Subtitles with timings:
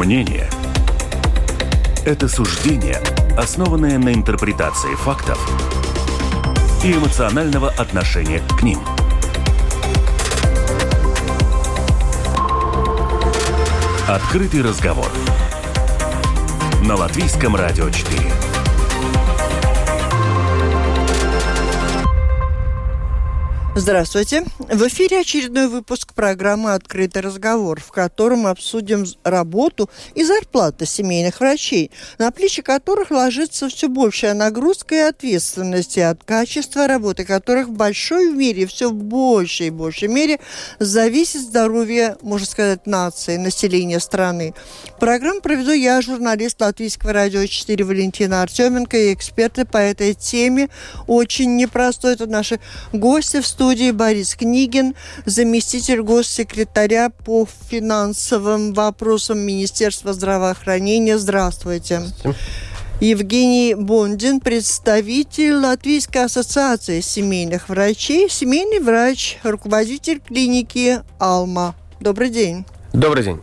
[0.00, 0.48] Мнение–
[2.06, 3.02] это суждение,
[3.36, 5.38] основанное на интерпретации фактов
[6.82, 8.80] и эмоционального отношения к ним.
[14.08, 15.12] Открытый разговор
[16.82, 18.32] на Латвийском радио 4.
[23.76, 24.44] Здравствуйте.
[24.58, 31.90] В эфире очередной выпуск программы «Открытый разговор», в котором обсудим работу и зарплаты семейных врачей,
[32.18, 37.72] на плечи которых ложится все большая нагрузка и ответственность, и от качества работы которых в
[37.72, 40.40] большой мере, все в большей и большей мере
[40.78, 44.52] зависит здоровье, можно сказать, нации, населения страны.
[44.98, 50.68] Программу проведу я, журналист Латвийского радио 4 Валентина Артеменко, и эксперты по этой теме
[51.06, 52.12] очень непростой.
[52.12, 52.60] Это наши
[52.92, 54.94] гости в студии Борис Книгин,
[55.24, 61.16] заместитель госсекретаря по финансовым вопросам Министерства здравоохранения.
[61.18, 62.00] Здравствуйте.
[62.00, 62.38] Здравствуйте.
[63.00, 71.76] Евгений Бондин, представитель Латвийской ассоциации семейных врачей, семейный врач, руководитель клиники «Алма».
[72.00, 72.66] Добрый день.
[72.92, 73.40] Добрый день.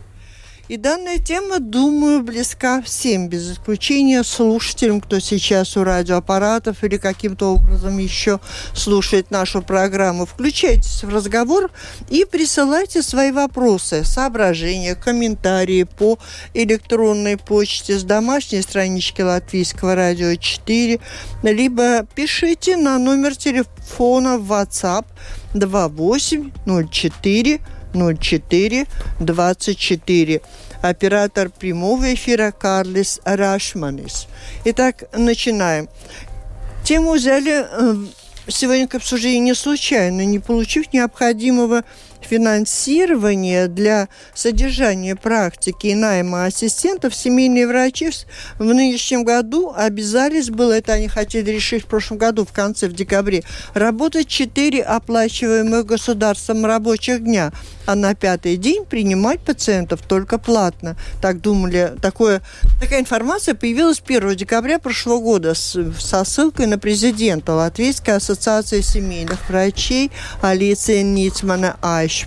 [0.68, 7.54] И данная тема, думаю, близка всем, без исключения слушателям, кто сейчас у радиоаппаратов или каким-то
[7.54, 8.38] образом еще
[8.74, 10.26] слушает нашу программу.
[10.26, 11.70] Включайтесь в разговор
[12.10, 16.18] и присылайте свои вопросы, соображения, комментарии по
[16.52, 21.00] электронной почте с домашней странички Латвийского радио 4,
[21.44, 25.06] либо пишите на номер телефона WhatsApp
[25.54, 27.60] 2804
[27.92, 28.86] 04
[29.20, 30.40] 24.
[30.82, 34.28] Оператор прямого эфира Карлис Рашманис.
[34.64, 35.88] Итак, начинаем.
[36.84, 37.94] Тему взяли э,
[38.48, 41.84] сегодня к обсуждению не случайно, не получив необходимого
[42.20, 48.10] финансирование для содержания практики и найма ассистентов семейные врачи
[48.58, 52.92] в нынешнем году обязались, было это они хотели решить в прошлом году, в конце, в
[52.92, 53.44] декабре,
[53.74, 57.52] работать 4 оплачиваемых государством рабочих дня,
[57.88, 60.94] а на пятый день принимать пациентов только платно.
[61.22, 62.42] Так думали, такое,
[62.82, 69.48] такая информация появилась 1 декабря прошлого года с, со ссылкой на президента Латвийской ассоциации семейных
[69.48, 70.12] врачей
[70.42, 72.26] Алиции Ницмана Айш.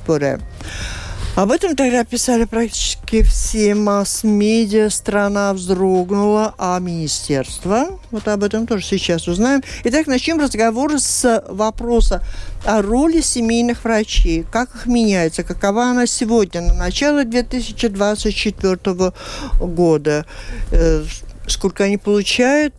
[1.36, 8.84] Об этом тогда писали практически все масс-медиа, страна вздрогнула, а министерство, вот об этом тоже
[8.84, 9.64] сейчас узнаем.
[9.86, 12.22] Итак, начнем разговор с вопроса
[12.66, 19.14] о роли семейных врачей, как их меняется, какова она сегодня, на начало 2024
[19.62, 20.26] года,
[20.72, 21.04] э,
[21.48, 22.74] сколько они получают,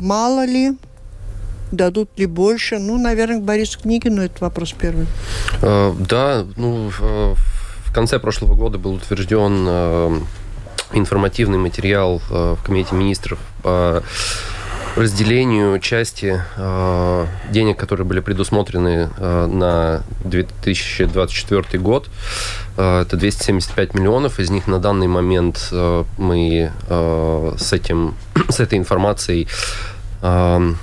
[0.00, 0.72] мало ли,
[1.70, 2.80] дадут ли больше?
[2.80, 5.06] Ну, наверное, к Борису Книгину этот вопрос первый.
[5.62, 7.55] Э, да, ну, в
[7.96, 10.20] конце прошлого года был утвержден э,
[10.92, 14.02] информативный материал э, в Комитете министров по
[14.96, 22.10] разделению части э, денег, которые были предусмотрены э, на 2024 год.
[22.76, 24.40] Э, это 275 миллионов.
[24.40, 28.14] Из них на данный момент э, мы э, с, этим,
[28.50, 29.48] с этой информацией
[30.20, 30.74] э,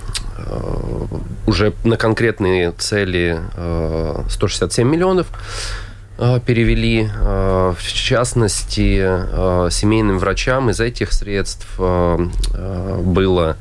[0.45, 1.05] Э,
[1.45, 3.39] уже на конкретные цели
[4.29, 5.35] 167 э, миллионов э,
[6.17, 7.07] перевели.
[7.07, 13.57] В частности, семейным врачам из этих средств было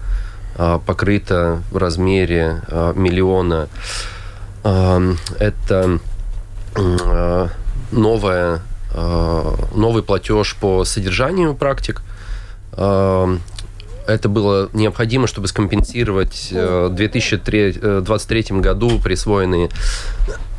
[0.57, 2.63] покрыто в размере
[2.95, 3.69] миллиона.
[4.65, 5.99] Это
[7.91, 8.61] новая,
[9.75, 12.03] новый платеж по содержанию практик
[14.07, 19.71] это было необходимо, чтобы скомпенсировать э, в 2023 э, году присвоенные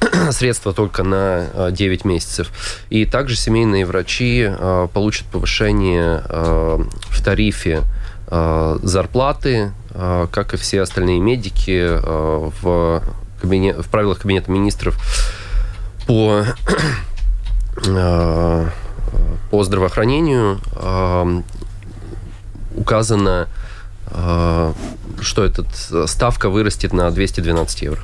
[0.32, 2.52] средства только на 9 э, месяцев.
[2.90, 4.50] И также семейные врачи
[4.94, 7.84] получат повышение в тарифе
[8.30, 13.04] зарплаты, как и все остальные медики в,
[13.42, 14.98] кабинет, в правилах Кабинета министров
[16.08, 16.44] по
[19.52, 20.60] по здравоохранению
[22.76, 23.48] указано,
[24.08, 24.74] э,
[25.22, 25.66] что эта
[26.08, 28.02] ставка вырастет на 212 евро.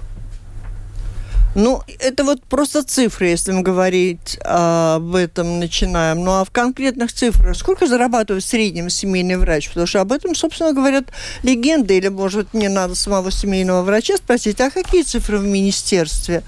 [1.56, 6.24] Ну, это вот просто цифры, если мы говорить об этом начинаем.
[6.24, 9.68] Ну, а в конкретных цифрах, сколько зарабатывает в среднем семейный врач?
[9.70, 11.06] Потому что об этом, собственно, говорят
[11.42, 11.98] легенды.
[11.98, 16.44] Или, может, мне надо самого семейного врача спросить, а какие цифры в министерстве?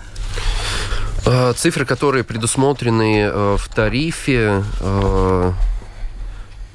[1.25, 4.63] Э, цифры, которые предусмотрены э, в тарифе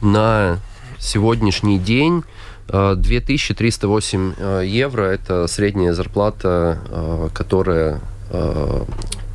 [0.03, 0.59] на
[1.07, 2.25] сегодняшний день
[2.69, 8.01] 2308 э, э, евро– это средняя зарплата, э, которая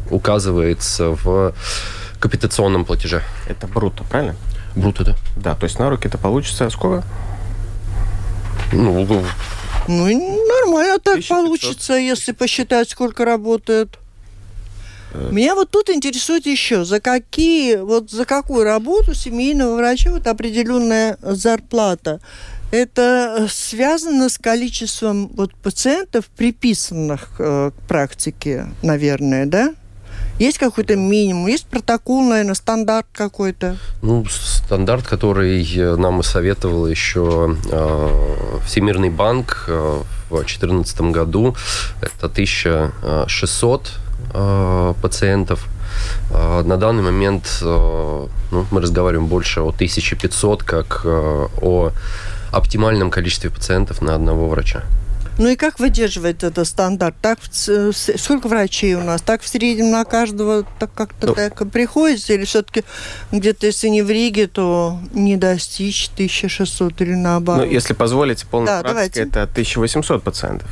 [0.10, 1.54] указывается в
[2.20, 3.24] капитационном платеже.
[3.48, 4.36] Это бруто, правильно?
[4.76, 5.16] Бруто, да.
[5.38, 7.06] Да, то есть на руки это получится сколько?
[8.74, 9.06] Ну,
[9.88, 10.06] Ну,
[10.48, 11.30] нормально так 1500.
[11.30, 13.98] получится, если посчитать, сколько работает.
[15.14, 21.18] Меня вот тут интересует еще, за какие, вот за какую работу семейного врача вот определенная
[21.22, 22.20] зарплата.
[22.72, 29.74] Это связано с количеством вот пациентов, приписанных э, к практике, наверное, да?
[30.40, 33.78] Есть какой-то минимум, есть протокол, наверное, стандарт какой-то.
[34.02, 40.00] Ну, стандарт, который э, нам и советовал еще э, Всемирный банк э,
[40.30, 41.56] в 2014 году,
[42.02, 43.92] это 1600
[44.34, 45.68] э, пациентов.
[46.32, 51.92] Э, На данный момент э, ну, мы разговариваем больше о 1500, как э, о
[52.52, 54.84] оптимальном количестве пациентов на одного врача.
[55.38, 57.16] Ну и как выдерживает этот стандарт?
[57.22, 59.22] Так сколько врачей у нас?
[59.22, 61.34] Так в среднем на каждого так как-то Ну.
[61.34, 62.34] так и приходится?
[62.34, 62.84] Или все-таки
[63.32, 67.66] где-то, если не в Риге, то не достичь 1600 или наоборот?
[67.66, 69.22] Ну, если позволите, полная Да, практика давайте.
[69.22, 70.70] это 1800 пациентов.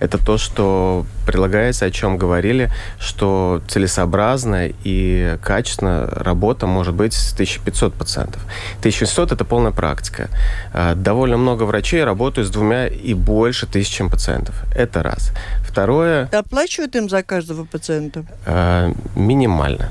[0.00, 7.32] Это то, что прилагается, о чем говорили, что целесообразно и качественно работа может быть с
[7.34, 8.42] 1500 пациентов.
[8.78, 10.28] 1600– это полная практика.
[10.72, 14.54] Э, Довольно много врачей работают с двумя и больше тысячами пациентов.
[14.74, 15.32] Это раз.
[15.62, 18.24] Второе Оплачивают им за каждого пациента?
[18.46, 19.90] э, минимально.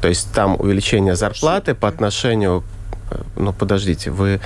[0.00, 2.64] То есть там увеличение зарплаты по отношению...
[3.10, 4.40] э, Ну, подождите, вы...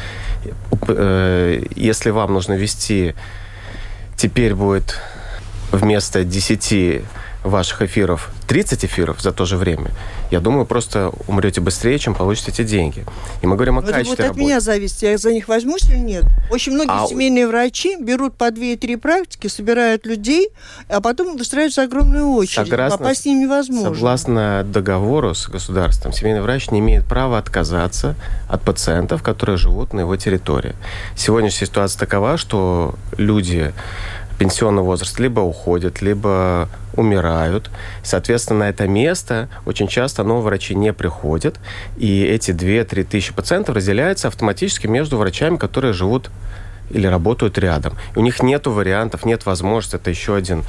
[0.89, 3.15] э, Если вам нужно вести...
[4.17, 4.99] Теперь будет
[5.73, 7.03] вместо 10
[7.45, 9.91] ваших эфиров 30 эфиров за то же время,
[10.31, 13.05] я думаю, просто умрете быстрее, чем получите эти деньги.
[13.43, 14.41] И мы говорим о Вот это качестве будет от работы.
[14.45, 16.25] меня зависит, я за них возьмусь или нет.
[16.51, 20.49] Очень многие А- семейные врачи берут по 2-3 практики, собирают людей,
[20.89, 22.69] а потом выстраиваются огромную очередь.
[22.69, 23.95] Согласно- Попасть с ним невозможно.
[23.95, 28.15] Согласно договору с государством, семейный врач не имеет права отказаться
[28.49, 30.75] от пациентов, которые живут на его территории.
[31.17, 33.73] Сегодняшняя ситуация такова, что люди
[34.39, 37.71] пенсионного возраста либо уходят, либо умирают.
[38.03, 41.59] Соответственно, на это место очень часто новые врачи не приходят,
[41.97, 46.31] и эти 2-3 тысячи пациентов разделяются автоматически между врачами, которые живут
[46.91, 47.97] или работают рядом.
[48.15, 49.97] И у них нет вариантов, нет возможности.
[49.97, 50.65] Это еще один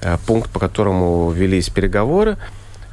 [0.00, 2.38] э, пункт, по которому велись переговоры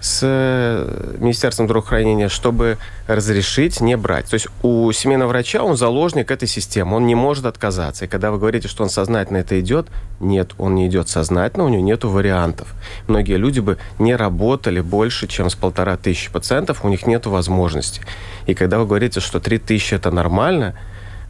[0.05, 4.29] с э, Министерством здравоохранения, чтобы разрешить не брать.
[4.29, 8.05] То есть у семейного врача он заложник этой системы, он не может отказаться.
[8.05, 9.87] И когда вы говорите, что он сознательно это идет,
[10.19, 12.75] нет, он не идет сознательно, у него нет вариантов.
[13.07, 18.01] Многие люди бы не работали больше, чем с полтора тысячи пациентов, у них нет возможности.
[18.45, 20.75] И когда вы говорите, что три тысячи это нормально,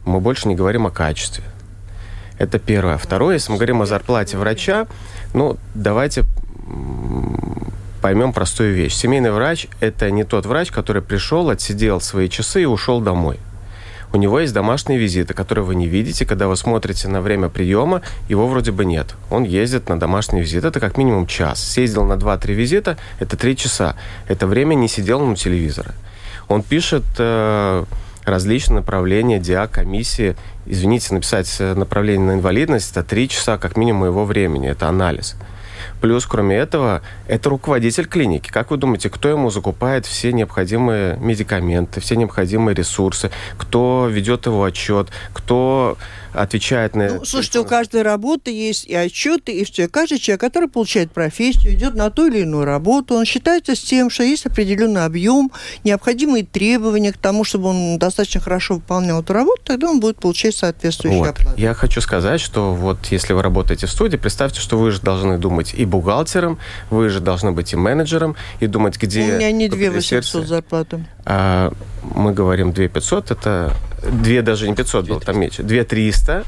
[0.04, 1.44] мы больше не говорим о качестве.
[2.36, 2.98] Это первое.
[2.98, 4.86] Второе, если мы говорим о зарплате врача,
[5.32, 6.26] ну, давайте
[8.06, 8.94] поймем простую вещь.
[8.94, 13.40] Семейный врач– это не тот врач, который пришел, отсидел свои часы и ушел домой.
[14.12, 16.24] У него есть домашние визиты, которые вы не видите.
[16.24, 19.16] Когда вы смотрите на время приема, его вроде бы нет.
[19.28, 20.64] Он ездит на домашний визит.
[20.64, 21.60] Это как минимум час.
[21.60, 23.96] Съездил на 2-3 визита– это 3 часа.
[24.28, 25.92] Это время не сидел у телевизора.
[26.46, 27.84] Он пишет э,
[28.24, 30.36] различные направления, диаг, комиссии.
[30.64, 34.68] Извините, написать э, направление на инвалидность– это 3 часа как минимум его времени.
[34.68, 35.34] Это анализ.
[36.00, 38.50] Плюс, кроме этого, это руководитель клиники.
[38.50, 44.64] Как вы думаете, кто ему закупает все необходимые медикаменты, все необходимые ресурсы, кто ведет его
[44.64, 45.96] отчет, кто
[46.36, 47.08] отвечает на...
[47.08, 49.88] Ну, слушайте, у каждой работы есть и отчеты, и все.
[49.88, 54.10] Каждый человек, который получает профессию, идет на ту или иную работу, он считается с тем,
[54.10, 55.50] что есть определенный объем,
[55.84, 60.54] необходимые требования к тому, чтобы он достаточно хорошо выполнял эту работу, тогда он будет получать
[60.54, 61.30] соответствующую Вот.
[61.30, 61.60] оплату.
[61.60, 65.38] Я хочу сказать, что вот если вы работаете в студии, представьте, что вы же должны
[65.38, 66.58] думать и бухгалтером,
[66.90, 69.22] вы же должны быть и менеджером, и думать, где...
[69.22, 71.06] У меня не 2 победить 800 сердце.
[71.26, 71.72] А,
[72.14, 73.72] мы говорим 2 500, это...
[74.02, 75.62] 2 даже не 500 было, там меньше.
[75.64, 76.44] 2 300,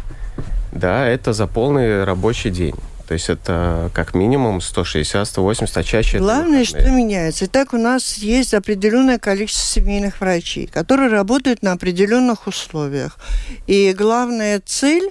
[0.72, 2.74] да, это за полный рабочий день.
[3.08, 6.82] То есть это как минимум 160, 180, а чаще это Главное, выходные.
[6.82, 7.44] что меняется.
[7.46, 13.18] Итак, у нас есть определенное количество семейных врачей, которые работают на определенных условиях.
[13.66, 15.10] И главная цель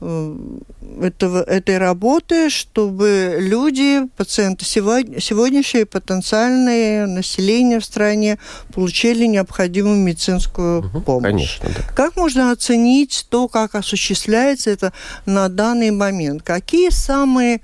[0.00, 8.38] этого, этой работы, чтобы люди, пациенты сегодня, сегодняшнее потенциальное население в стране
[8.72, 11.58] получили необходимую медицинскую Мгм, помощь.
[11.58, 11.92] Конечно, да.
[11.94, 14.92] Как можно оценить то, как осуществляется это
[15.26, 16.42] на данный момент?
[16.42, 17.60] Какие самые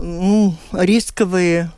[0.00, 1.70] ну, рисковые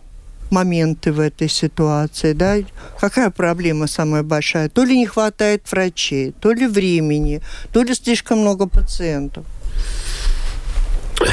[0.51, 2.57] моменты в этой ситуации, да?
[3.01, 4.69] Какая проблема самая большая?
[4.69, 7.41] То ли не хватает врачей, то ли времени,
[7.73, 9.45] то ли слишком много пациентов.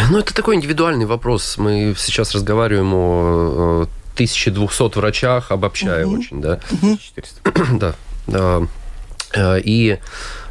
[0.10, 1.58] Ну, это такой индивидуальный вопрос.
[1.58, 6.20] Мы сейчас разговариваем о, э, 1200 врачах, обобщая Мгм.
[6.20, 6.60] очень, да.
[7.00, 7.42] 400.
[7.78, 7.96] да.
[8.28, 9.58] Да.
[9.60, 9.98] И Э,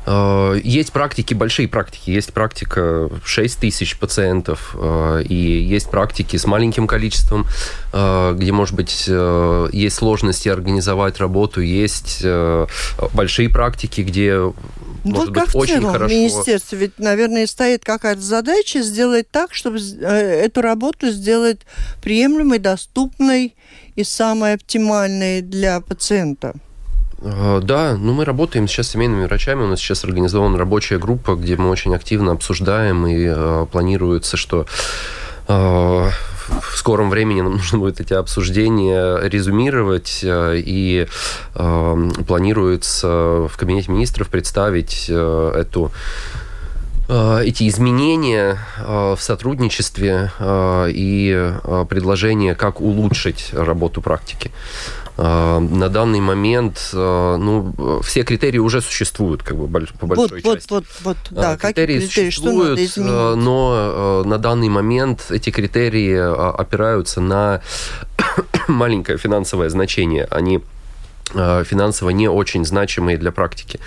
[0.05, 2.11] есть практики, большие практики.
[2.11, 7.47] Есть практика 6 тысяч пациентов, э, и есть практики с маленьким количеством,
[7.93, 9.07] э, где, может быть,
[9.73, 11.61] есть сложности организовать работу.
[11.61, 12.25] Есть
[13.13, 14.53] большие практики, где
[15.05, 16.15] может вот быть, как очень в хорошо.
[16.15, 21.61] министерстве, ведь, наверное, стоит какая-то задача сделать так, чтобы эту работу сделать
[22.03, 23.55] приемлемой, доступной
[23.97, 26.55] и самой оптимальной для пациента.
[27.25, 29.63] Э, да, ну мы работаем сейчас с семейными врачами.
[29.63, 34.67] У нас сейчас организована рабочая группа, где мы очень активно обсуждаем и э, планируется, что
[35.49, 41.07] э, в скором времени нам нужно будет эти обсуждения резюмировать, и
[41.55, 43.09] э, планируется
[43.49, 45.93] в Кабинете министров представить э, эту
[47.09, 51.53] эти изменения в сотрудничестве и
[51.89, 54.51] предложения, как улучшить работу практики.
[55.17, 59.67] А, на данный момент а, ну, все критерии уже существуют, как бы,
[59.99, 60.73] по большой вот, части.
[60.73, 66.17] Вот, вот, вот, да, критерии, критерии существуют, что но на данный момент эти критерии
[66.59, 67.61] опираются на
[68.69, 70.27] маленькое финансовое значение.
[70.31, 70.61] Они
[71.33, 73.81] финансово не очень значимые для практики.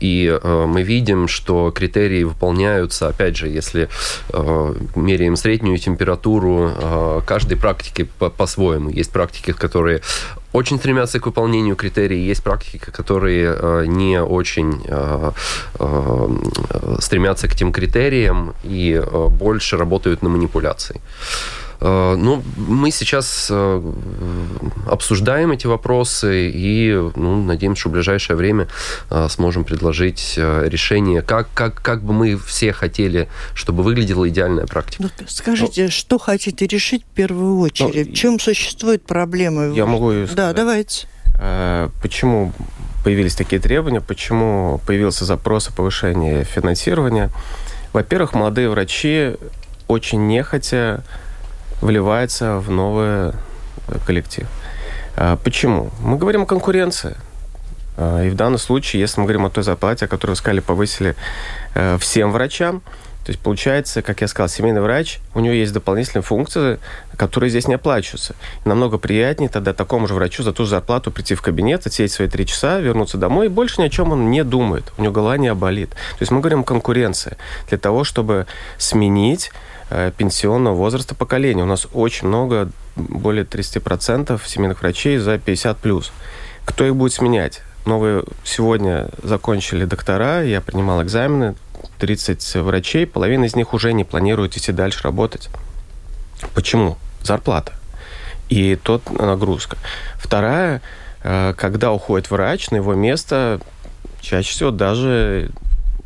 [0.00, 3.88] И э, мы видим, что критерии выполняются, опять же, если
[4.32, 8.90] э, меряем среднюю температуру э, каждой практики по-своему.
[8.90, 10.00] Есть практики, которые
[10.54, 12.28] очень стремятся к выполнению критерий.
[12.30, 15.32] Есть практики, которые э, не очень э,
[15.80, 16.28] э,
[17.00, 21.00] стремятся к тем критериям и больше работают на манипуляции.
[21.84, 23.52] Ну, мы сейчас
[24.86, 28.68] обсуждаем эти вопросы и ну, надеемся, что в ближайшее время
[29.28, 35.02] сможем предложить решение, как, как, как бы мы все хотели, чтобы выглядела идеальная практика.
[35.02, 38.06] Ну, скажите, ну, что хотите решить в первую очередь?
[38.06, 39.66] Ну, в чем существует проблема?
[39.74, 40.36] Я могу ее сказать.
[40.36, 41.06] Да, давайте.
[41.38, 42.52] Э, почему
[43.04, 47.30] появились такие требования, почему появился запрос о повышении финансирования?
[47.92, 49.32] Во-первых, молодые врачи
[49.86, 51.04] очень нехотя
[51.84, 53.32] вливаются в новый
[54.06, 54.46] коллектив.
[55.16, 55.90] Э, почему?
[56.00, 57.16] Мы говорим о конкуренции.
[57.96, 60.60] Э, и в данном случае, если мы говорим о той зарплате, о которой вы сказали,
[60.60, 61.14] повысили
[61.98, 62.82] всем врачам,
[63.24, 66.78] то есть, получается, как я сказал, семейный врач, у него есть дополнительные функции,
[67.16, 68.34] которые здесь не оплачиваются.
[68.66, 72.28] Намного приятнее тогда такому же врачу за ту же зарплату прийти в кабинет, отсидеть свои
[72.28, 74.92] три часа, вернуться домой, и больше ни о чем он не думает.
[74.98, 75.90] У него голова не оболит.
[75.90, 77.38] То есть мы говорим о конкуренции.
[77.70, 79.73] Для того, чтобы сменить э,
[80.16, 81.62] пенсионного возраста поколения.
[81.62, 85.76] У нас очень много, более 30% семейных врачей за 50+.
[85.80, 86.12] плюс.
[86.64, 87.62] Кто их будет сменять?
[87.84, 91.54] Новые сегодня закончили доктора, я принимал экзамены,
[91.98, 95.50] 30 врачей, половина из них уже не планирует идти дальше работать.
[96.54, 96.96] Почему?
[97.22, 97.72] Зарплата.
[98.48, 99.76] И тот нагрузка.
[100.16, 100.80] Вторая,
[101.22, 103.60] э, когда уходит врач, на его место
[104.20, 105.50] чаще всего даже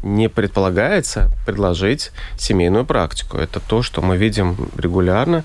[0.03, 3.39] не предполагается предложить семейную практику.
[3.39, 5.45] Это то, что мы видим регулярно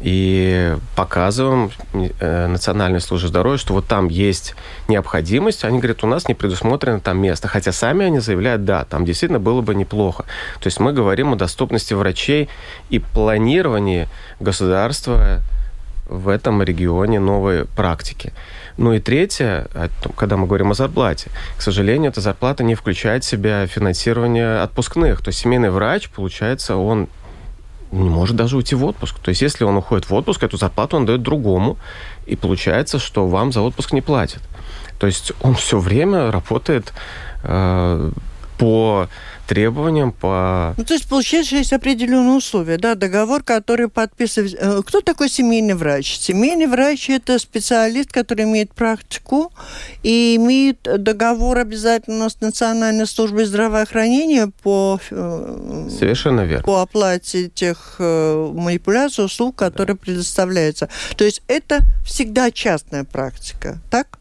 [0.00, 4.54] и показываем э, Национальной службе здоровья, что вот там есть
[4.88, 5.64] необходимость.
[5.64, 7.48] Они говорят, у нас не предусмотрено там место.
[7.48, 10.24] Хотя сами они заявляют, да, там действительно было бы неплохо.
[10.60, 12.48] То есть мы говорим о доступности врачей
[12.90, 14.08] и планировании
[14.40, 15.40] государства
[16.06, 18.32] в этом регионе новой практики.
[18.76, 19.68] Ну и третье,
[20.16, 25.22] когда мы говорим о зарплате, к сожалению, эта зарплата не включает в себя финансирование отпускных.
[25.22, 27.08] То есть семейный врач, получается, он
[27.92, 29.18] не может даже уйти в отпуск.
[29.20, 31.78] То есть, если он уходит в отпуск, эту зарплату он дает другому,
[32.26, 34.42] и получается, что вам за отпуск не платят.
[34.98, 36.92] То есть он все время работает
[37.42, 38.10] э,
[38.58, 39.08] по
[39.46, 40.74] требованиям, по...
[40.76, 44.54] Ну, то есть, получается, есть определенные условия, да, договор, который подписывает...
[44.58, 46.18] Э, кто такой семейный врач?
[46.18, 49.52] Семейный врач– это специалист, который имеет практику
[50.02, 54.98] и имеет договор обязательно с Национальной службой здравоохранения по...
[55.10, 56.64] Э, Совершенно верно.
[56.64, 60.00] По оплате тех э, манипуляций, услуг, которые да.
[60.04, 60.88] предоставляются.
[61.16, 64.18] То есть, это всегда частная практика, так?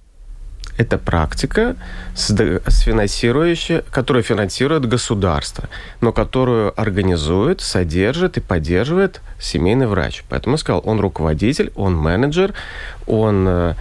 [0.77, 1.75] Это практика,
[2.15, 5.69] финансирующая, которую финансирует государство,
[6.01, 10.23] но которую организует, содержит и поддерживает семейный врач.
[10.29, 12.53] Поэтому я сказал, он руководитель, он менеджер,
[13.07, 13.73] он э,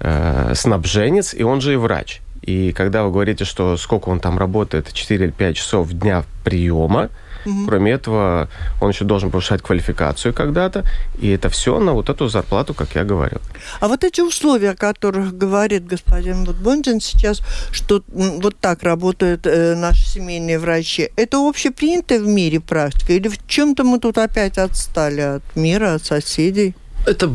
[0.00, 2.20] э снабженец, и он же и врач.
[2.42, 7.08] И когда вы говорите, что сколько он там работает, 4 или 5 часов дня приема,
[7.44, 7.66] Угу.
[7.66, 8.48] Кроме этого,
[8.80, 10.84] он еще должен повышать квалификацию когда-то,
[11.18, 13.40] и это все на вот эту зарплату, как я говорил.
[13.80, 19.74] А вот эти условия, о которых говорит господин Бондин сейчас, что вот так работают э,
[19.74, 23.12] наши семейные врачи, это общепринятая в мире практика?
[23.12, 26.74] Или в чем-то мы тут опять отстали от мира, от соседей?
[27.06, 27.30] Это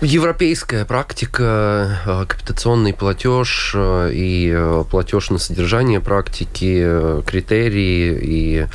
[0.00, 8.66] европейская практика, э, капитационный платеж э, и платеж на содержание практики, критерии и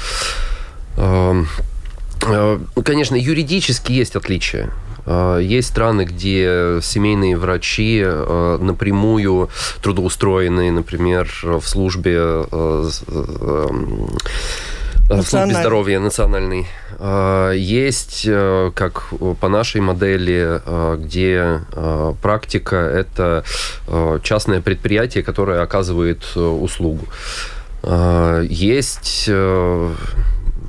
[2.84, 4.72] Конечно, юридически есть отличия.
[5.40, 9.50] Есть страны, где семейные врачи напрямую
[9.82, 12.44] трудоустроены, например, в службе
[15.10, 16.68] в службе здоровья национальной.
[17.56, 19.06] Есть, э, как
[19.40, 23.44] по нашей модели, э, где э, практика– это
[24.24, 27.08] частное предприятие, которое оказывает услугу.
[27.84, 29.30] Есть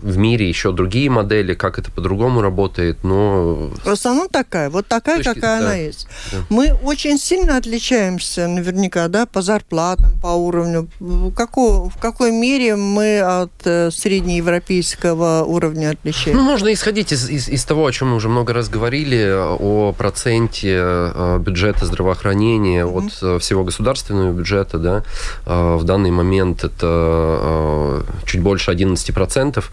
[0.02, 3.70] в мире еще другие модели, как это по-другому работает, но...
[3.84, 6.06] В основном такая, вот такая, точки, какая да, она есть.
[6.32, 6.38] Да.
[6.48, 10.88] Мы очень сильно отличаемся наверняка, да, по зарплатам, по уровню.
[11.00, 16.34] В какой, в какой мере мы от э, среднеевропейского уровня отличаемся?
[16.34, 19.92] Ну, можно исходить из, из, из того, о чем мы уже много раз говорили, о
[19.92, 23.06] проценте э, бюджета здравоохранения mm-hmm.
[23.06, 25.02] от э, всего государственного бюджета, да.
[25.44, 29.64] В данный момент это чуть больше 11%.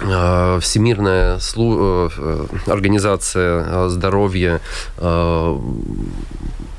[0.00, 4.60] Э, Всемирная э, организация э, здоровья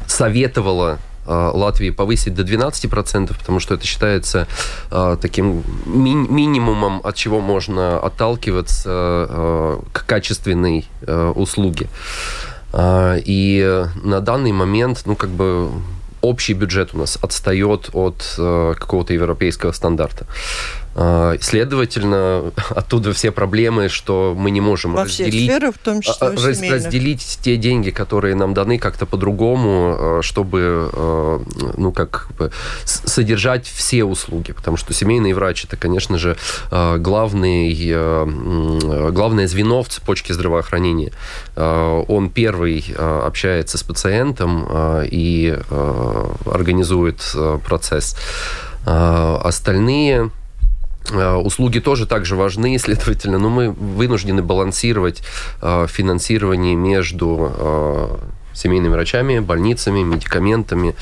[0.08, 4.48] советовала Латвии повысить до 12%, потому что это считается
[5.22, 10.88] таким ми минимумом, от чего можно отталкиваться к качественной
[11.36, 11.88] услуге.
[12.76, 15.70] И на данный момент, ну, как бы
[16.22, 20.26] общий бюджет у нас отстает от какого-то европейского стандарта.
[20.94, 26.30] Э, следовательно, оттуда все проблемы, что мы не можем Во разделить, сферах, в том числе
[26.30, 30.92] раз, разделить те деньги, которые нам даны как-то по-другому, чтобы
[31.78, 32.52] ну, как бы
[32.84, 34.52] содержать все услуги.
[34.52, 36.36] Потому что семейный врач это, конечно же,
[36.70, 37.94] главный,
[39.12, 41.12] главное звено в цепочке здравоохранения.
[41.56, 44.68] Он первый общается с пациентом
[45.04, 45.58] и
[46.46, 48.16] организует процесс.
[48.86, 50.32] Остальные
[51.12, 55.22] услуги тоже также важны, следовательно, но мы вынуждены балансировать
[55.62, 58.18] э, финансирование между э,
[58.54, 60.94] семейными врачами, больницами, медикаментами,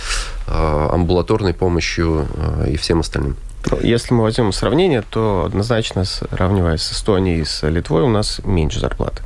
[0.48, 2.28] амбулаторной помощью
[2.67, 3.38] и всем остальным.
[3.69, 8.39] Ну, если мы возьмем сравнение, то однозначно, сравниваясь с Эстонией и с Литвой, у нас
[8.43, 9.24] меньше зарплаты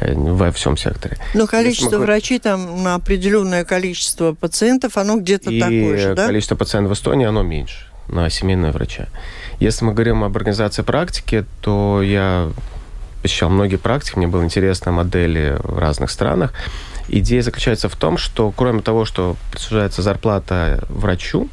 [0.00, 1.18] во всем секторе.
[1.34, 2.04] Но количество мы...
[2.04, 6.26] врачей там на определенное количество пациентов, оно где-то такое же, да?
[6.26, 9.08] количество пациентов в Эстонии, оно меньше на семейного врача.
[9.60, 12.50] Если мы говорим об организации практики, то я
[13.22, 16.52] посещал многие практики, мне было интересно модели в разных странах.
[17.08, 21.48] Идея заключается в том, что кроме того, что присуждается зарплата врачу,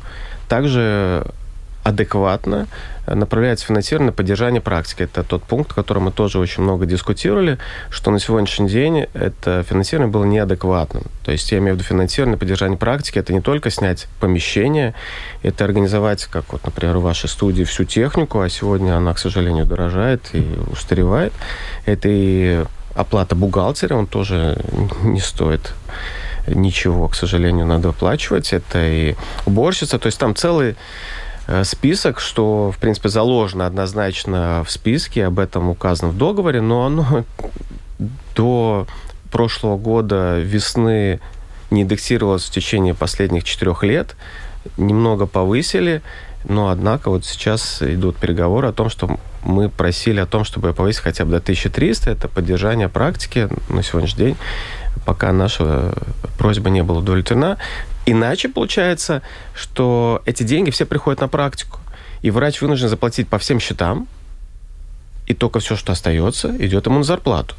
[0.48, 1.28] также
[1.88, 2.68] адекватно
[3.08, 5.04] направляется финансирование на поддержание практики.
[5.04, 7.58] Это тот пункт, о котором мы тоже очень много дискутировали,
[7.90, 11.04] что на сегодняшний день это финансирование было неадекватным.
[11.24, 13.20] То есть я имею в виду финансирование на поддержание практики.
[13.20, 14.94] Это не только снять помещение,
[15.44, 19.66] это организовать, как вот, например, в вашей студии всю технику, а сегодня она, к сожалению,
[19.66, 21.32] дорожает и устаревает.
[21.86, 24.58] Это и оплата бухгалтера, он тоже
[25.04, 25.74] не стоит
[26.48, 28.52] ничего, к сожалению, надо оплачивать.
[28.52, 31.27] Это и уборщица, то есть там целый Э,
[31.64, 37.26] список, что, в принципе, заложено однозначно в списке, об этом указано в договоре, но оно
[38.36, 38.88] до
[39.32, 41.20] прошлого года весны
[41.70, 44.16] не индексировалось в течение последних четырех лет.
[44.78, 46.02] Немного повысили,
[46.44, 51.02] но, однако, вот сейчас идут переговоры о том, что мы просили о том, чтобы повысить
[51.02, 52.10] хотя бы до 1300.
[52.10, 54.38] Это поддержание практики на сегодняшний день,
[55.06, 55.94] пока наша
[56.38, 57.58] просьба не была удовлетворена.
[58.08, 59.22] Иначе получается,
[59.54, 61.80] что эти деньги все приходят на практику,
[62.22, 64.08] и врач вынужден заплатить по всем счетам,
[65.28, 67.56] и только все, что остается, идет ему на зарплату.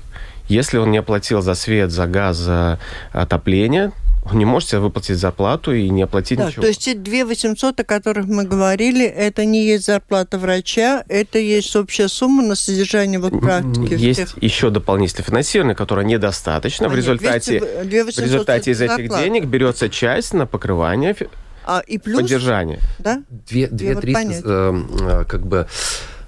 [0.49, 2.79] Если он не оплатил за свет, за газ, за
[3.13, 3.93] отопление,
[4.31, 6.63] он не может себе выплатить зарплату и не оплатить да, ничего.
[6.63, 11.39] То есть те 2 800, о которых мы говорили, это не есть зарплата врача, это
[11.39, 13.95] есть общая сумма на содержание вот практики.
[13.95, 14.43] Есть всех...
[14.43, 16.87] еще дополнительное финансирование, которое недостаточно.
[16.87, 19.25] А в результате, 200, в результате из этих зарплата.
[19.25, 21.17] денег берется часть на покрывание
[21.65, 22.81] а, и плюс, поддержания.
[22.99, 23.23] Да?
[23.29, 25.67] Две, две, триста, э, как бы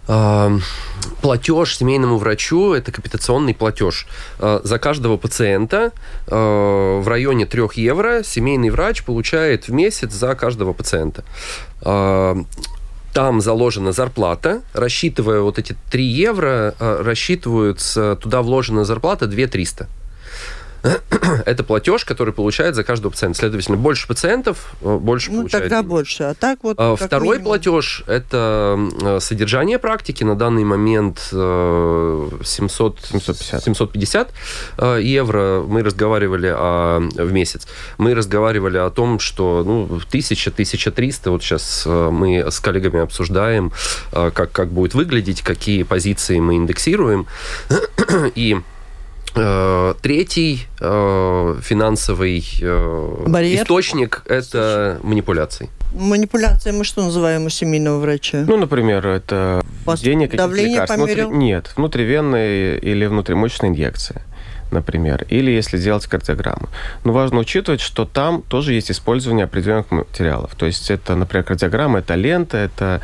[0.06, 4.06] платеж семейному врачу– это капитационный платеж.
[4.38, 5.92] А, за каждого пациента
[6.26, 11.24] а, в районе 3 евро семейный врач получает в месяц за каждого пациента
[13.12, 19.88] там заложена зарплата, рассчитывая вот эти 3 евро, рассчитываются, туда вложена зарплата 2 300.
[21.46, 23.38] это платеж, который получает за каждого пациента.
[23.38, 25.64] Следовательно, больше пациентов, э, больше ну, получает.
[25.64, 26.22] тогда больше.
[26.24, 26.76] А так вот...
[26.78, 27.44] А, второй минимум.
[27.44, 30.24] платеж– это э, содержание практики.
[30.24, 33.64] На данный момент 700, 750.
[33.64, 34.32] 750
[35.00, 35.64] евро.
[35.66, 37.66] Мы разговаривали о, в месяц.
[37.98, 41.30] Мы разговаривали о том, что ну, 1000-1300.
[41.30, 43.72] Вот сейчас э, мы с коллегами обсуждаем,
[44.12, 47.26] как, как будет выглядеть, какие позиции мы индексируем.
[48.34, 48.60] И
[50.02, 53.62] третий э, финансовый э, Барьер.
[53.62, 55.68] источник– это манипуляции.
[55.92, 58.44] Манипуляция мы что называем у семейного врача?
[58.46, 60.96] Ну, например, это введение каких-то лекарств.
[60.96, 61.26] Внутри...
[61.26, 64.22] Нет, внутривенные или внутримышечная инъекция
[64.70, 66.68] например, или если делать кардиограмму.
[67.04, 70.54] Но важно учитывать, что там тоже есть использование определенных материалов.
[70.54, 73.00] То есть это, например, кардиограмма, это лента, это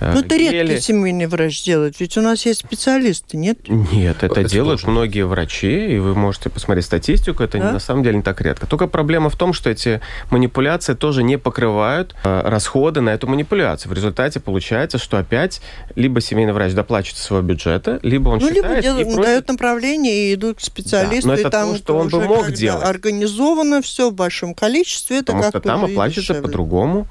[0.00, 0.50] э, Ну, это гели.
[0.50, 3.58] редкий семейный врач делает, ведь у нас есть специалисты, нет?
[3.68, 5.00] Нет, это, это делают сложно.
[5.00, 7.72] многие врачи, и вы можете посмотреть статистику, это да?
[7.72, 8.66] на самом деле не так редко.
[8.66, 10.00] Только проблема в том, что эти
[10.30, 13.90] манипуляции тоже не покрывают э, расходы на эту манипуляцию.
[13.90, 15.60] В результате получается, что опять
[15.94, 18.64] либо семейный врач доплачивает своего бюджета, либо он ну, считает...
[18.64, 19.22] либо делают, просит...
[19.22, 21.28] дают направление и идут к специалисту специалисты.
[21.28, 22.84] Да, но это там то, что он бы мог делать.
[22.84, 25.18] Организовано все в большом количестве.
[25.18, 27.06] Это Потому что там оплачивается по-другому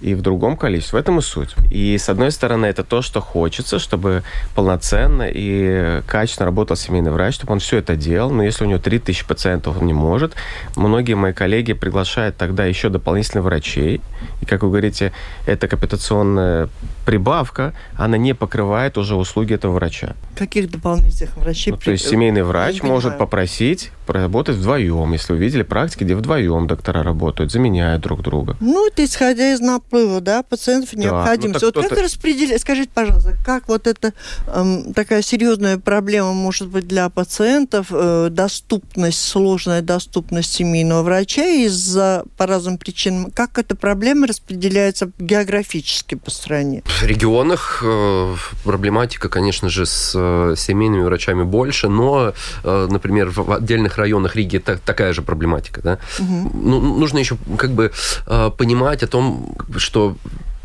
[0.00, 0.98] и в другом количестве.
[0.98, 1.54] В этом и суть.
[1.70, 4.22] И, с одной стороны, это то, что хочется, чтобы
[4.54, 8.30] полноценно и качественно работал семейный врач, чтобы он все это делал.
[8.30, 10.34] Но если у него 3000 пациентов, он не может.
[10.76, 14.00] Многие мои коллеги приглашают тогда еще дополнительных врачей.
[14.40, 15.12] И, как вы говорите,
[15.46, 16.68] эта капитационная
[17.04, 20.14] прибавка, она не покрывает уже услуги этого врача.
[20.36, 21.72] Каких дополнительных врачей?
[21.72, 26.66] Ну, то есть семейный врач может попросить проработать вдвоем, если вы видели практики, где вдвоем
[26.66, 28.56] доктора работают, заменяют друг друга.
[28.60, 31.00] Ну, это исходя из наплыва, да, пациентов да.
[31.00, 31.64] необходимости.
[31.64, 34.12] Ну, вот как распределять, скажите, пожалуйста, как вот эта
[34.48, 42.24] эм, такая серьезная проблема может быть для пациентов, э, доступность, сложная доступность семейного врача из-за
[42.36, 46.82] по разным причинам, как эта проблема распределяется географически по стране?
[46.86, 52.32] В регионах э, проблематика, конечно же, с э, семейными врачами больше, но,
[52.64, 55.82] э, например, в отдельных районах Риги так, такая же проблематика.
[55.82, 55.98] Да?
[56.18, 56.50] Угу.
[56.54, 57.92] Ну, нужно еще как бы
[58.26, 60.16] э, понимать о том, что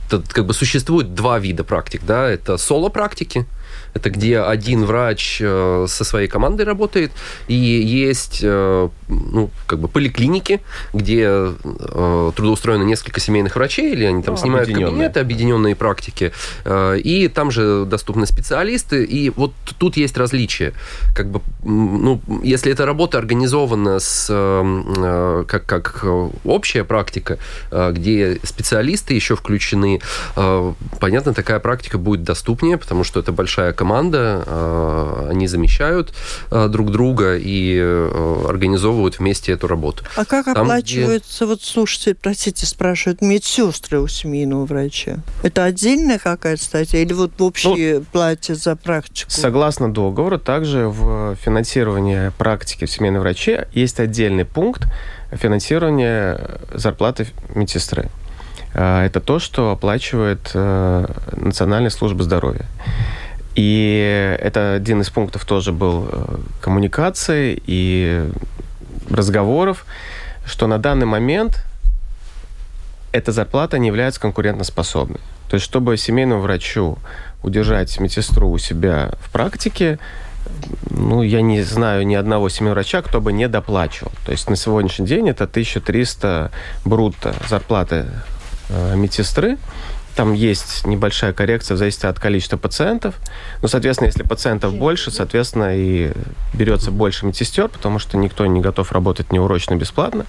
[0.10, 2.02] как бы существует два вида практик.
[2.06, 2.30] Да?
[2.30, 3.45] Это соло-практики,
[3.93, 7.12] это где один врач э, со своей командой работает,
[7.47, 10.62] и есть э, ну, как бы поликлиники,
[10.93, 16.32] где э, трудоустроено несколько семейных врачей, или они там ну, снимают кабинеты, объединенные практики,
[16.67, 20.73] и там же доступны специалисты, и вот тут есть различия.
[21.13, 24.27] Как бы, ну, если эта работа организована с,
[25.47, 26.06] как, как
[26.45, 27.38] общая практика,
[27.71, 30.01] где специалисты еще включены,
[30.99, 36.13] понятно, такая практика будет доступнее, потому что это большая команда, э, они замещают
[36.52, 40.04] э, друг друга и э, организовывают вместе эту работу.
[40.15, 41.54] А как Там, оплачиваются, где...
[41.54, 45.17] вот слушайте, простите, спрашивают, медсестры у семейного врача?
[45.41, 49.32] Это отдельная какая-то статья или вот в общей ну, плате за практику?
[49.32, 54.84] Согласно договору, также в финансировании практики в семейном враче есть отдельный пункт
[55.32, 56.39] финансирования
[56.72, 58.10] зарплаты медсестры.
[58.74, 62.67] Это то, что оплачивает Национальная служба здоровья.
[63.56, 68.30] И это один из пунктов тоже был э, коммуникации и
[69.10, 69.86] разговоров,
[70.46, 71.66] что на данный момент
[73.12, 75.20] эта зарплата не является конкурентоспособной.
[75.50, 76.98] То есть, чтобы семейному врачу
[77.44, 80.00] удержать медсестру у себя в практике,
[80.90, 84.12] ну, я не знаю ни одного семейного врача, кто бы не доплачивал.
[84.26, 86.52] То есть на сегодняшний день это 1300
[86.86, 88.06] брутто зарплаты
[88.70, 89.58] э, медсестры.
[90.15, 93.15] Там есть небольшая коррекция в зависимости от количества пациентов.
[93.62, 96.12] Ну, соответственно, если пациентов больше, соответственно, и
[96.54, 100.26] берется больше медсестер, потому что никто не готов работать неурочно бесплатно.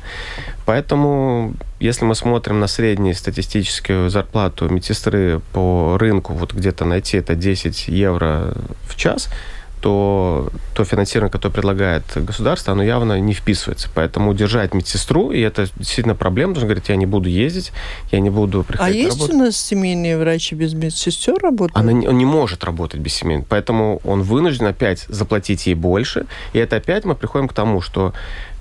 [0.66, 7.34] Поэтому, если мы смотрим на среднюю статистическую зарплату медсестры по рынку, вот где-то найти это
[7.34, 8.54] 10 евро
[8.88, 9.28] в час–
[9.82, 13.90] то то финансирование, которое предлагает государство, оно явно не вписывается.
[13.94, 17.72] Поэтому удержать медсестру, и это действительно проблема, потому что говорит, я не буду ездить,
[18.10, 19.34] я не буду приходить А есть работать.
[19.34, 21.76] у нас семейные врачи без медсестер работают?
[21.76, 26.26] Она не, он не может работать без семейных, поэтому он вынужден опять заплатить ей больше,
[26.54, 28.14] и это опять мы приходим к тому, что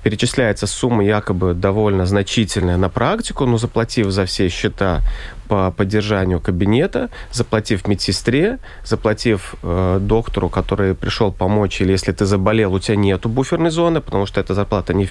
[0.04, 5.02] перечисляется сумма якобы довольно значительная на практику, но заплатив за все счета
[5.48, 12.74] по поддержанию кабинета, заплатив медсестре, заплатив э, доктору, который пришел помочь, или если ты заболел,
[12.74, 15.10] у тебя нету буферной зоны, потому что эта зарплата не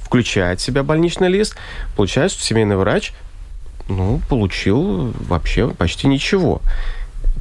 [0.00, 1.56] включает в себя больничный лист,
[1.96, 3.12] получается, что семейный врач
[3.88, 6.62] ну, получил вообще почти ничего.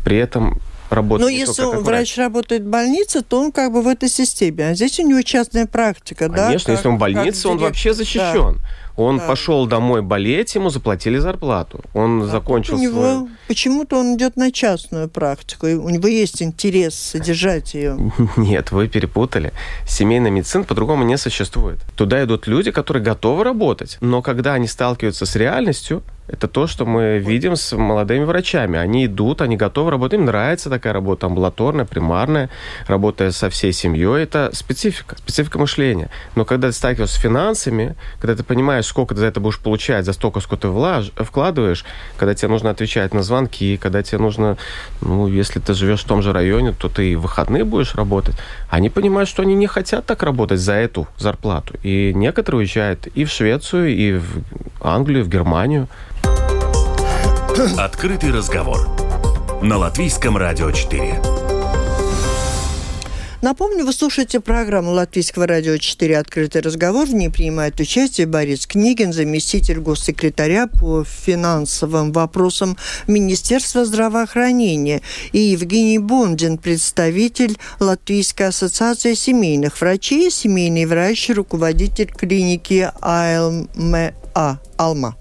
[0.04, 1.26] При этом работать.
[1.26, 4.70] Но если врач, врач работает в больнице, то он как бы в этой системе.
[4.70, 6.46] А здесь у него частная практика, Конечно, да?
[6.48, 8.56] Конечно, если он в больнице, он вообще защищен.
[8.56, 8.70] Да.
[9.02, 9.28] Он Да.
[9.28, 11.82] пошел домой болеть, ему заплатили зарплату.
[11.94, 13.30] Он А закончил у него свою...
[13.48, 17.98] почему-то он идет на частную практику, и у него есть интерес содержать ее.
[18.36, 19.54] Нет, вы перепутали.
[19.88, 21.80] Семейная медицина по-другому не существует.
[21.96, 23.98] Туда идут люди, которые готовы работать.
[24.02, 28.78] Но когда они сталкиваются с реальностью, это то, что мы видим с молодыми врачами.
[28.78, 32.50] Они идут, они готовы работать, им нравится такая работа амбулаторная, примарная,
[32.88, 34.22] работая со всей семьей.
[34.24, 36.10] Это специфика, специфика мышления.
[36.36, 40.06] Но когда ты сталкиваешься с финансами, когда ты понимаешь, сколько ты за это будешь получать,
[40.06, 41.86] за столько, сколько ты влаж- вкладываешь,
[42.18, 44.58] когда тебе нужно отвечать на звонки, когда тебе нужно,
[45.02, 48.36] ну, если ты живешь в том же районе, то ты и в выходные будешь работать.
[48.70, 51.76] Они понимают, что они не хотят так работать за эту зарплату.
[51.84, 54.44] И некоторые уезжают и в Швецию, и в
[54.82, 55.88] Англию, и в Германию.
[57.60, 58.88] Открытый разговор.
[59.62, 61.22] На Латвийском радио 4.
[63.42, 67.06] Напомню, вы слушаете программу Латвийского радио 4 «Открытый разговор».
[67.06, 75.02] В ней принимает участие Борис Книгин, заместитель госсекретаря по финансовым вопросам Министерства здравоохранения,
[75.34, 84.14] и Евгений Бондин, представитель Латвийской ассоциации семейных врачей, семейный врач, руководитель клиники АЛМА.
[84.78, 85.18] Алма.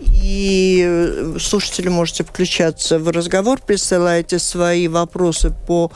[0.00, 5.92] И э, слушатели можете включаться в разговор, присылайте свои вопросы по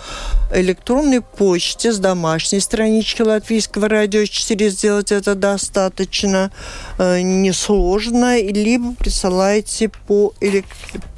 [0.54, 4.70] электронной почте с домашней странички Латвийского радио 4.
[4.70, 6.50] Сделать это достаточно
[6.98, 8.40] э, несложно.
[8.40, 10.32] Либо присылайте по,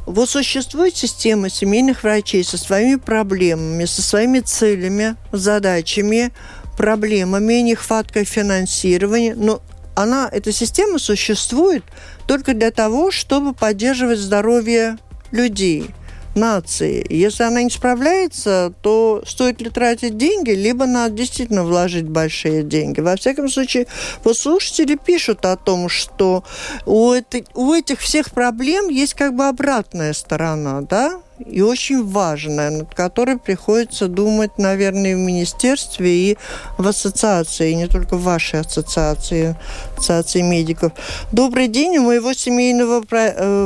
[0.07, 6.33] Вот существует система семейных врачей со своими проблемами, со своими целями, задачами,
[6.77, 9.37] проблемами, нехваткой финансирования.
[9.37, 9.63] Но
[9.95, 11.85] она, эта система существует
[12.27, 14.99] только для того, чтобы поддерживать здоровье
[15.31, 15.91] людей–
[16.35, 17.05] нации.
[17.09, 23.01] Если она не справляется, то стоит ли тратить деньги, либо надо действительно вложить большие деньги.
[23.01, 23.87] Во всяком случае,
[24.25, 26.45] вот слушатели пишут о том, что
[26.87, 32.71] у, этой, у этих всех проблем есть как бы обратная сторона, да, и очень важная,
[32.71, 36.39] над которой приходится думать, наверное, в министерстве и
[36.79, 39.57] в ассоциации, и не только в вашей ассоциации,
[39.97, 40.93] ассоциации медиков.
[41.33, 43.03] Добрый день, у моего семейного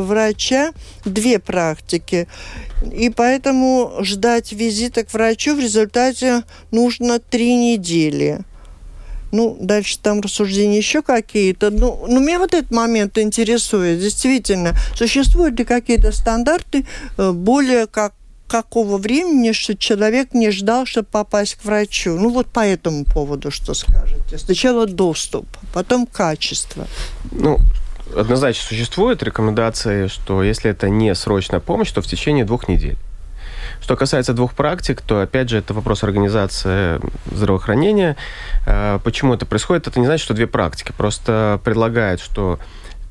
[0.05, 0.73] врача
[1.05, 2.29] две практики,
[2.93, 8.41] и поэтому ждать визита к врачу в результате нужно три недели.
[9.37, 11.71] Ну, дальше там рассуждения еще какие-то.
[11.71, 14.01] Ну, ну, меня вот этот момент интересует.
[14.01, 18.15] Действительно, существуют ли какие-то стандарты более как
[18.49, 22.17] какого времени, что человек не ждал, чтобы попасть к врачу.
[22.17, 24.39] Ну вот по этому поводу что скажете?
[24.39, 26.87] Сначала доступ, потом качество.
[27.33, 27.59] Ну,
[28.17, 32.97] однозначно существуют рекомендации, что если это не срочная помощь, то в течение двух недель.
[33.81, 38.17] Что касается двух практик, то, опять же, это вопрос организации здравоохранения.
[39.05, 39.87] Почему это происходит?
[39.87, 40.93] Это не значит, что две практики.
[40.97, 42.59] Просто предлагают, что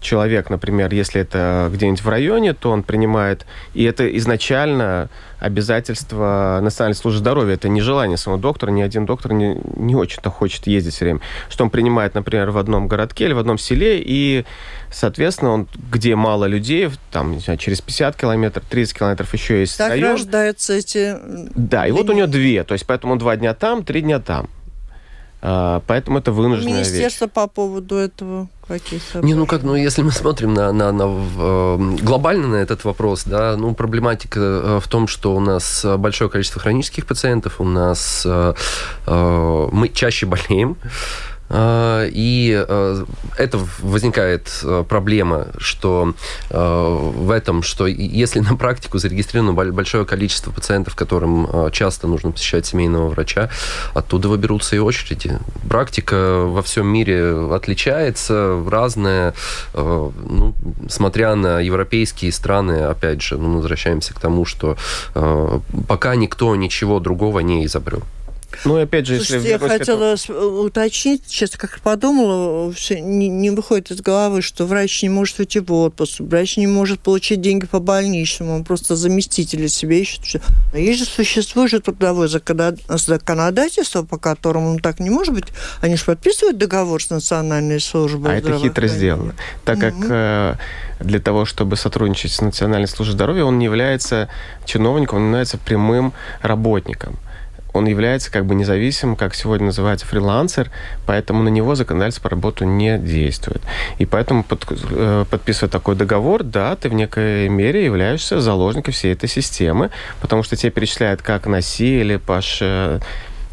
[0.02, 6.96] человек, например, если это где-нибудь в районе, то он принимает, и это изначально обязательство Национальной
[6.96, 10.94] службы здоровья, это не желание самого доктора, ни один доктор не, не очень-то хочет ездить
[10.94, 14.46] все время, что он принимает, например, в одном городке или в одном селе, и,
[14.96, 19.78] соответственно, он, где мало людей, там, не знаю, через 50 километров, 30 километров еще есть
[19.78, 20.14] так район.
[20.14, 21.18] рождаются эти...
[21.56, 24.50] Да, и вот у него две, то есть поэтому два дня там, три дня там.
[25.42, 27.34] Поэтому это вынужденная Министерство вещь.
[27.34, 31.96] по поводу этого какие Не, ну как, ну если мы смотрим на, на, на э,
[32.02, 37.06] глобально на этот вопрос, да, ну проблематика в том, что у нас большое количество хронических
[37.06, 38.54] пациентов, у нас э,
[39.06, 40.78] э, мы чаще болеем,
[41.50, 42.66] и
[43.38, 44.50] это возникает
[44.90, 46.14] проблема, что
[46.50, 53.10] в этом, что если на практику зарегистрировано большое количество пациентов, которым часто нужно посещать семейного
[53.10, 53.50] врача,
[53.94, 55.38] оттуда выберутся и очереди.
[55.70, 59.34] Практика во всем мире отличается, разная,
[59.74, 60.54] ну,
[60.90, 64.78] смотря на европейские страны, опять же, ну, мы возвращаемся к тому, что
[65.88, 68.04] пока никто ничего другого не изобрел.
[68.64, 70.16] Ну опять же, Слушайте, я хотела
[70.64, 75.60] уточнить, сейчас как подумала, все не, не выходит из головы, что врач не может уйти
[75.60, 80.42] в отпуск, врач не может получить деньги по больничному, он просто заместители себе ищет.
[80.74, 85.46] Но есть же существует же трудовое законодательство, по которому он так не может быть.
[85.82, 89.36] Они же подписывают договор с Национальной службой А это хитро сделано.
[89.64, 91.08] Так как угу.
[91.08, 94.30] для того, чтобы сотрудничать с Национальной службой здоровья, он не является
[94.66, 97.18] чиновником, он является прямым работником
[97.76, 100.72] он является как бы независимым, как сегодня называется, фрилансер,
[101.06, 103.62] поэтому на него законодательство по работу не действует.
[103.98, 109.14] И поэтому, под, э, подписывая такой договор, да, ты в некой мере являешься заложником всей
[109.14, 112.64] этой системы, потому что тебе перечисляют как на СИ или ПАШ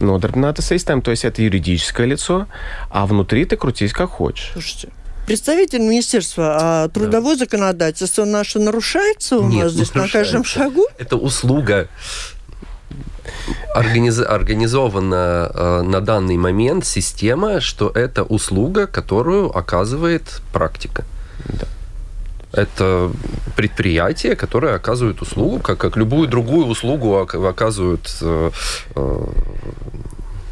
[0.01, 2.47] Нодербната систем, то есть это юридическое лицо,
[2.91, 4.51] а внутри ты крутись как хочешь.
[4.53, 4.89] Слушайте,
[5.27, 7.45] Представитель министерства, а трудовое да.
[7.45, 10.19] законодательство наше нарушается у Нет, нас здесь нарушается.
[10.19, 10.87] на каждом шагу?
[10.99, 11.89] Это услуга
[13.75, 14.19] организ...
[14.19, 21.05] организована э, на данный момент система, что это услуга, которую оказывает практика.
[21.45, 21.67] Да.
[22.53, 23.11] Это
[23.57, 28.51] предприятие, которое оказывает услугу, как, как любую другую услугу оказывают э,
[28.95, 29.27] э,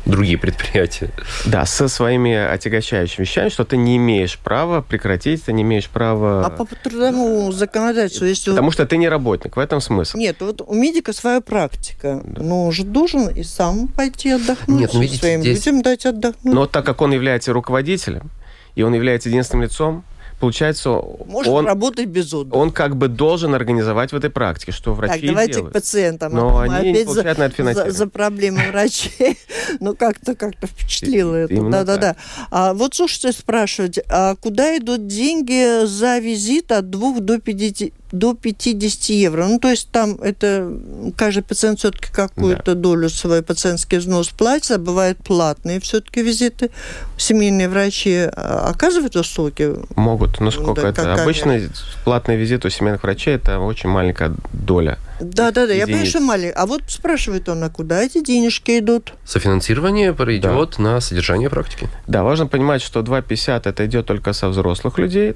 [0.07, 1.11] другие предприятия.
[1.47, 6.47] Да, со своими отягощающими вещами, что ты не имеешь права прекратить, ты не имеешь права...
[6.47, 8.51] А по трудовому законодательству, если...
[8.51, 10.17] Потому что ты не работник, в этом смысл.
[10.17, 12.23] Нет, вот у медика своя практика.
[12.25, 12.43] Да.
[12.43, 14.81] Но он же должен и сам пойти отдохнуть.
[14.81, 15.67] Нет, ну, видите, своим здесь...
[15.67, 16.55] людям дать отдохнуть.
[16.55, 18.31] Но так как он является руководителем,
[18.75, 20.05] и он является единственным лицом,
[20.41, 22.57] получается, Может он, работать без отдыха.
[22.57, 25.71] Он как бы должен организовать в этой практике, что врачи Так, давайте делают.
[25.71, 26.35] к пациентам.
[26.35, 27.29] Но а они опять за, на
[27.71, 27.75] это.
[27.75, 29.39] За, за проблемы врачей.
[29.81, 31.63] ну, как-то как-то впечатлило это.
[31.63, 32.17] Да-да-да.
[32.51, 38.35] А вот слушайте, спрашивать, а куда идут деньги за визит от 2 до 50, до
[38.35, 39.47] 50 евро.
[39.47, 40.73] Ну, то есть там это
[41.17, 42.75] каждый пациент все-таки какую-то да.
[42.75, 46.71] долю свой пациентский взнос платит, а бывают платные все-таки визиты.
[47.17, 49.75] Семейные врачи а, оказывают услуги?
[49.97, 50.41] Могут.
[50.41, 51.03] Ну, сколько да, это?
[51.03, 51.23] Какая?
[51.23, 51.61] Обычно
[52.05, 54.99] платный визит у семейных врачей это очень маленькая доля.
[55.21, 56.55] Да, да, да, я понимаю, что маленькая.
[56.55, 59.13] А вот спрашивает он, а куда эти денежки идут?
[59.25, 60.83] Софинансирование пройдет да.
[60.83, 61.89] на содержание практики.
[62.07, 65.35] Да, важно понимать, что 2,50 это идет только со взрослых людей,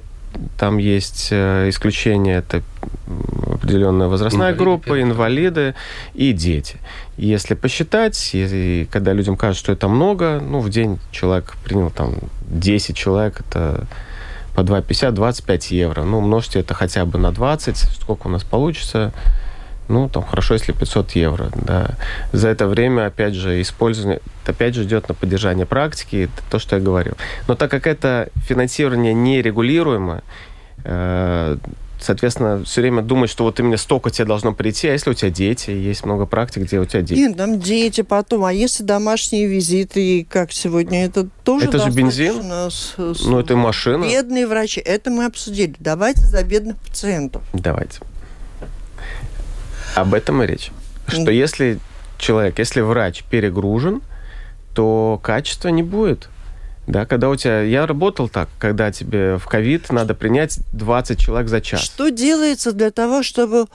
[0.57, 2.61] там есть э, исключения, это
[3.51, 5.75] определенная возрастная инвалиды, группа, инвалиды
[6.13, 6.77] и дети.
[7.17, 12.15] Если посчитать, и, когда людям кажется, что это много, ну, в день человек принял там
[12.47, 13.87] 10 человек, это
[14.55, 16.03] по 2,50, 25 евро.
[16.03, 19.13] Ну, умножьте это хотя бы на 20, сколько у нас получится–
[19.87, 21.91] ну, там, хорошо, если 500 евро, да.
[22.31, 26.81] За это время, опять же, использование, опять же, идет на поддержание практики, то, что я
[26.81, 27.13] говорил.
[27.47, 30.23] Но так как это финансирование нерегулируемо,
[30.83, 31.57] э,
[31.99, 35.29] соответственно, все время думать, что вот именно столько тебе должно прийти, а если у тебя
[35.29, 37.19] дети, есть много практик, где у тебя дети.
[37.19, 42.51] Нет, там дети потом, а если домашние визиты, как сегодня, это тоже Это же бензин,
[42.69, 44.05] с, с, ну это машина.
[44.05, 45.75] Бедные врачи, это мы обсудили.
[45.79, 47.43] Давайте за бедных пациентов.
[47.53, 47.99] Давайте.
[49.95, 50.71] Об этом и речь.
[51.07, 51.79] Что если
[52.17, 54.01] человек, если врач перегружен,
[54.73, 56.29] то качества не будет.
[56.87, 57.61] Да, когда у тебя...
[57.61, 61.81] Я работал так, когда тебе в ковид надо принять 20 человек за час.
[61.81, 63.65] Что делается для того, чтобы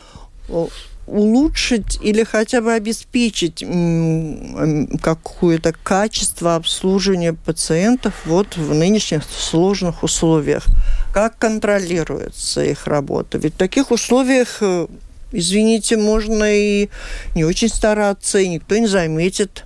[1.06, 3.64] улучшить или хотя бы обеспечить
[5.02, 10.66] какое-то качество обслуживания пациентов вот в нынешних сложных условиях?
[11.12, 13.38] Как контролируется их работа?
[13.38, 14.87] Ведь в таких условиях э,
[15.32, 16.88] извините, можно и
[17.34, 19.64] не очень стараться, и никто не заметит.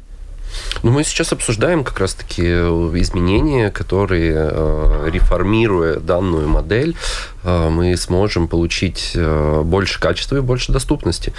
[0.83, 6.97] Ну, мы сейчас обсуждаем как раз-таки э, изменения, которые, э, реформируя данную модель,
[7.43, 9.17] э, мы сможем получить
[9.63, 11.33] больше качества и больше доступности.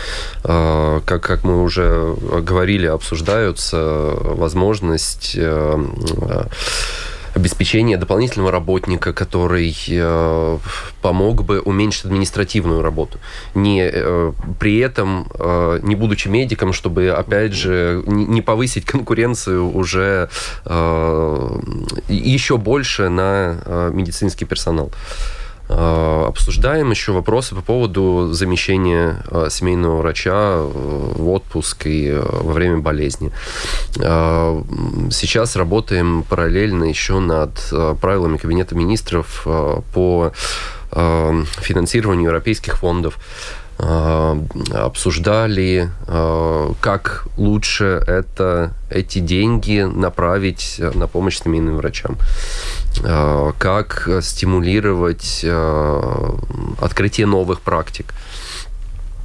[0.43, 5.37] Как, как мы уже говорили, обсуждаются возможность
[7.35, 10.57] обеспечение дополнительного работника, который э,
[11.01, 13.19] помог бы уменьшить административную работу.
[13.53, 20.29] Не, э, при этом, э, не будучи медиком, чтобы, опять же, не, повысить конкуренцию уже
[22.07, 24.91] еще больше на медицинский персонал.
[25.67, 32.53] Э, обсуждаем еще вопросы по поводу замещения э, семейного врача э, в отпуск и во
[32.53, 33.31] время болезни.
[33.95, 37.51] Сейчас работаем параллельно еще над
[38.01, 39.47] правилами Кабинета министров
[39.93, 40.33] по
[40.91, 43.17] финансированию европейских фондов
[43.77, 45.89] обсуждали,
[46.81, 52.17] как лучше это, эти деньги направить на помощь семейным врачам.
[53.03, 56.29] Э, как стимулировать э,
[56.79, 58.13] открытие новых практик.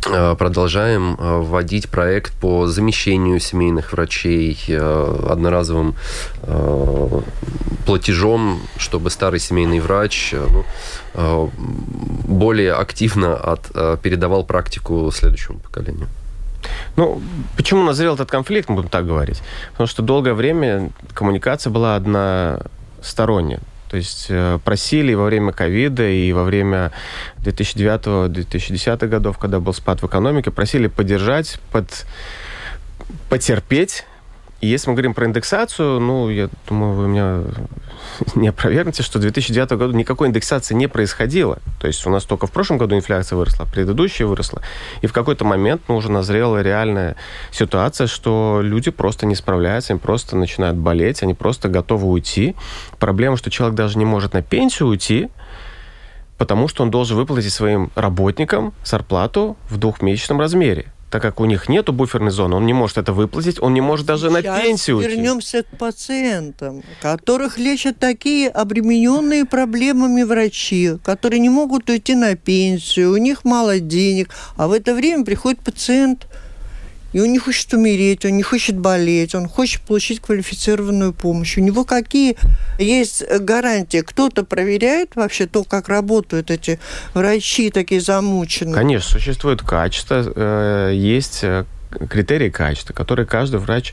[0.06, 5.94] Э, продолжаем вводить проект по замещению семейных врачей одноразовым
[7.86, 10.34] платежом, чтобы старый семейный врач
[11.14, 11.50] ну,
[12.24, 16.06] более активно от, передавал практику следующему поколению.
[16.96, 17.20] Ну,
[17.56, 19.42] почему назрел этот конфликт, будем так говорить?
[19.72, 21.96] Потому что долгое время коммуникация была
[23.00, 23.60] односторонняя.
[23.90, 26.92] То есть э, просили во время ковида и во время
[27.38, 32.06] 2009-2010 годов, когда был спад в экономике, просили поддержать, под,
[33.28, 34.04] потерпеть
[34.60, 37.40] и если мы говорим про индексацию, ну, я думаю, вы меня
[38.34, 41.58] не опровергнете, что в 2009 году никакой индексации не происходило.
[41.80, 44.60] То есть у нас только в прошлом году инфляция выросла, предыдущая выросла.
[45.00, 47.16] И в какой-то момент ну, уже назрела реальная
[47.50, 52.54] ситуация, что люди просто не справляются, они просто начинают болеть, они просто готовы уйти.
[52.98, 55.30] Проблема, что человек даже не может на пенсию уйти,
[56.36, 61.68] потому что он должен выплатить своим работникам зарплату в двухмесячном размере так как у них
[61.68, 64.96] нет буферной зоны, он не может это выплатить, он не может даже Сейчас на пенсию
[64.98, 65.10] уйти.
[65.10, 73.12] вернемся к пациентам, которых лечат такие обремененные проблемами врачи, которые не могут уйти на пенсию,
[73.12, 76.26] у них мало денег, а в это время приходит пациент–
[77.12, 81.56] и он не хочет умереть, он не хочет болеть, он хочет получить квалифицированную помощь.
[81.58, 82.36] У него какие
[82.78, 84.00] есть гарантии?
[84.02, 86.78] Кто-то проверяет вообще то, как работают эти
[87.14, 88.74] врачи, такие замученные?
[88.74, 91.64] Конечно, существует качество, э, есть э,
[92.08, 93.92] критерии качества, которые каждый врач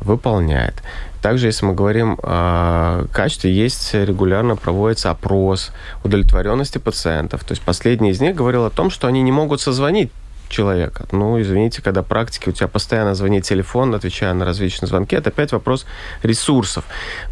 [0.00, 0.74] выполняет.
[1.22, 5.72] Также, если мы говорим о качестве, есть регулярно проводится опрос
[6.04, 7.42] удовлетворенности пациентов.
[7.42, 10.12] То есть последний из них говорил о том, что они не могут созвонить
[10.48, 11.06] человека.
[11.12, 15.52] Ну, извините, когда практики, у тебя постоянно звонит телефон, отвечая на различные звонки, это опять
[15.52, 15.86] вопрос
[16.22, 16.84] ресурсов.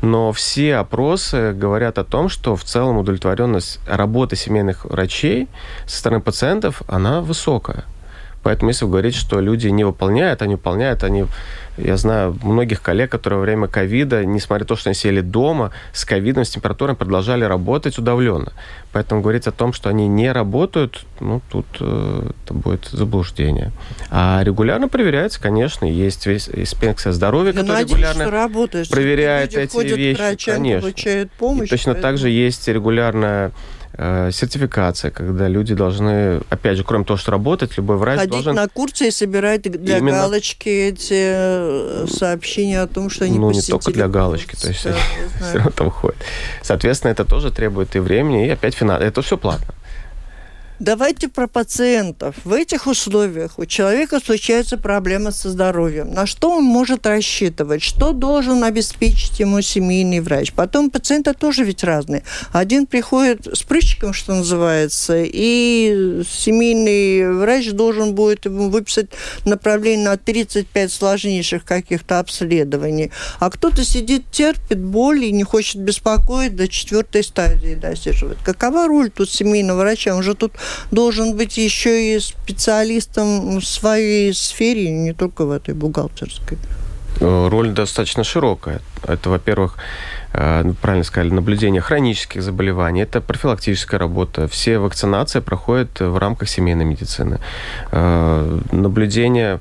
[0.03, 5.49] Но все опросы говорят о том, что в целом удовлетворенность работы семейных врачей
[5.87, 7.85] со стороны пациентов, она высокая.
[8.47, 11.25] Поэтому если вы говорите, что люди не выполняют, они выполняют, они...
[11.79, 15.73] Я знаю многих коллег, которые во время ковида, несмотря на то, что они сели дома,
[15.93, 18.53] с ковидом, с температурой, продолжали работать удавленно.
[18.93, 23.73] Поэтому говорить о том, что они не работают, ну, тут э, это будет заблуждение.
[24.13, 29.77] А регулярно проверяется, конечно, есть весь инспекция здоровья, Я которая надеюсь, регулярно работает, проверяет эти
[29.93, 30.21] вещи.
[30.21, 30.93] Врачам, конечно.
[31.37, 32.13] Помощь, И точно поэтому...
[32.13, 33.51] так же есть регулярная
[33.99, 38.55] сертификация, когда люди должны, опять же, кроме того, что работать, любой врач Ходить должен...
[38.55, 40.19] на курсы и собирать для Именно...
[40.19, 44.85] галочки эти э, сообщения о том, что они Ну, не только для галочки, то есть
[44.85, 44.95] да,
[45.41, 46.19] все равно там выходит.
[46.63, 49.03] Соответственно, это тоже требует и времени, и опять финанс.
[49.03, 49.75] Это все платно.
[50.79, 52.35] Давайте про пациентов.
[52.45, 56.13] В этих условиях у человека случается проблема со здоровьем.
[56.13, 57.83] На что он может рассчитывать?
[57.83, 60.53] Что должен обеспечить ему семейный врач?
[60.53, 62.25] Потом пациенты тоже ведь разные.
[62.53, 69.09] Один приходит с прыщиком, что называется, и семейный врач должен будет ему выписать
[69.47, 73.13] направление на 35 сложнейших каких-то обследований.
[73.41, 78.37] А кто-то сидит, терпит боль и не хочет беспокоить до четвертой стадии досиживает.
[78.45, 80.15] Какова роль тут семейного врача?
[80.15, 80.53] Он же тут
[80.91, 86.59] должен быть еще и специалистом в своей сфере, не только в этой бухгалтерской.
[87.21, 88.81] Э, роль достаточно широкая.
[89.03, 89.77] Это, во-первых,
[90.33, 94.47] э, ну, правильно сказали, наблюдение хронических заболеваний, это профилактическая работа.
[94.49, 97.39] Все вакцинации проходят в рамках семейной медицины.
[97.93, 99.61] Э, наблюдение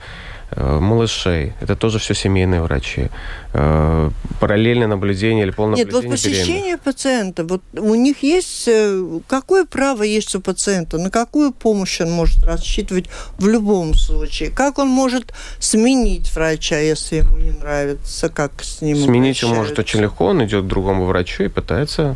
[0.55, 1.53] малышей.
[1.59, 3.09] Это тоже все семейные врачи.
[3.53, 8.67] Э, параллельное наблюдение или полное Нет, наблюдение вот посещение пациента, вот у них есть...
[8.67, 10.97] Э, какое право есть у пациента?
[10.97, 13.05] На какую помощь он может рассчитывать
[13.37, 14.49] в любом случае?
[14.49, 19.79] Как он может сменить врача, если ему не нравится, как с ним Сменить он может
[19.79, 20.25] очень легко.
[20.25, 22.15] Он идет к другому врачу и пытается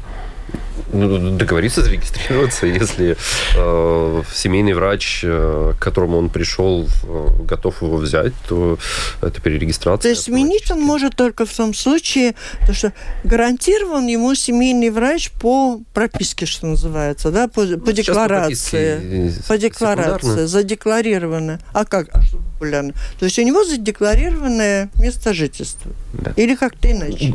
[0.92, 3.18] ну, договориться, зарегистрироваться, если
[3.56, 8.78] э, семейный врач, э, к которому он пришел, э, готов его взять, то
[9.22, 10.02] это перерегистрация.
[10.02, 12.36] То есть сменить он может только в том случае,
[12.66, 19.34] то, что гарантирован ему семейный врач по прописке, что называется, да, по, по ну, декларации.
[19.42, 21.60] По, по декларации, задекларировано.
[21.74, 22.10] А как?
[22.14, 22.94] А что популярно?
[23.20, 25.92] То есть у него задекларированное место жительства.
[26.14, 26.34] Да.
[26.36, 27.34] Или как-то иначе.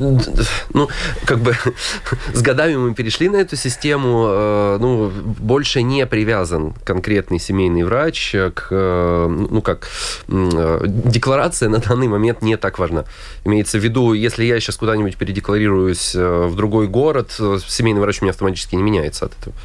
[0.75, 0.89] Ну,
[1.25, 1.57] как бы
[2.35, 8.33] с годами мы перешли на эту систему, э, ну, больше не привязан конкретный семейный врач
[8.33, 9.89] к, э, ну, как,
[10.29, 13.05] э, декларация на данный момент не так важна.
[13.45, 17.33] Имеется в виду, если я сейчас куда-нибудь передекларируюсь в другой город,
[17.67, 19.57] семейный врач у меня автоматически не меняется от этого.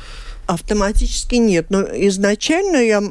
[0.47, 3.03] Автоматически нет, но изначально я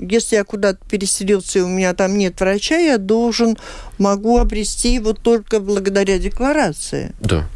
[0.00, 3.56] если я куда-то переселился, и у меня там нет врача, я должен,
[3.98, 7.14] могу обрести его только благодаря декларации.
[7.20, 7.46] Да.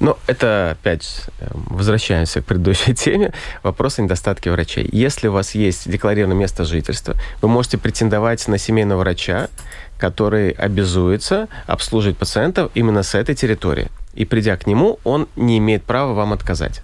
[0.00, 3.32] Ну, это опять эм, возвращаемся к предыдущей теме.
[3.62, 4.88] Вопрос о недостатке врачей.
[4.92, 9.48] Если у вас есть декларированное место жительства, вы можете претендовать на семейного врача,
[9.98, 13.88] который обязуется обслуживать пациентов именно с этой территории.
[14.14, 16.82] И придя к нему, он не имеет права вам отказать.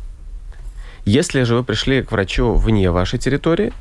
[1.05, 3.73] Если же вы пришли к врачу вне вашей территории,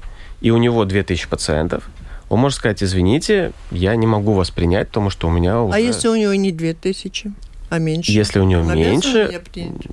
[0.41, 1.89] и у него 2000 пациентов,
[2.29, 5.77] он может сказать, извините, я не могу вас принять, потому что у меня а уже...
[5.77, 7.31] А если у него не 2000?
[7.69, 8.11] А меньше?
[8.11, 9.41] Если у него он меньше,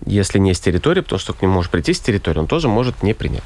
[0.07, 3.03] если не с территории, потому что к нему может прийти с территории, он тоже может
[3.03, 3.43] не принять.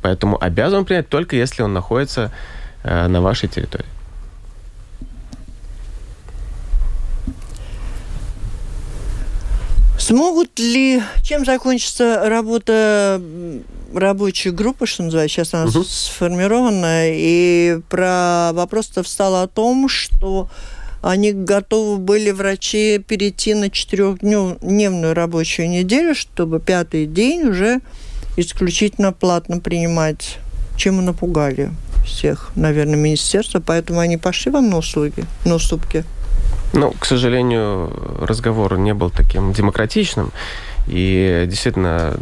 [0.00, 2.32] Поэтому обязан принять только если он находится
[2.82, 3.86] э, на вашей территории.
[10.02, 13.22] Смогут ли, чем закончится работа
[13.94, 15.84] рабочей группы, что называется, сейчас она угу.
[15.84, 20.50] сформирована, и про вопрос-то встало о том, что
[21.02, 27.78] они готовы были, врачи, перейти на четырехдневную рабочую неделю, чтобы пятый день уже
[28.36, 30.38] исключительно платно принимать.
[30.76, 31.70] Чем мы напугали
[32.04, 36.04] всех, наверное, министерство, поэтому они пошли вам на услуги, на уступки.
[36.72, 40.32] Ну, к сожалению, разговор не был таким демократичным.
[40.86, 42.16] И действительно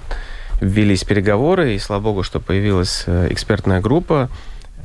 [0.60, 4.28] ввелись переговоры, и слава богу, что появилась э, экспертная группа.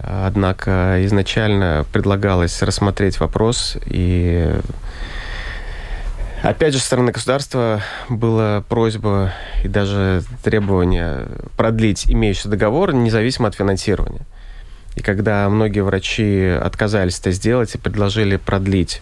[0.02, 4.54] Однако изначально предлагалось рассмотреть вопрос, и
[6.44, 9.32] опять же, со стороны государства была просьба
[9.64, 14.22] и даже требование продлить имеющийся договор независимо от финансирования.
[14.96, 19.02] И когда многие врачи отказались это сделать и предложили продлить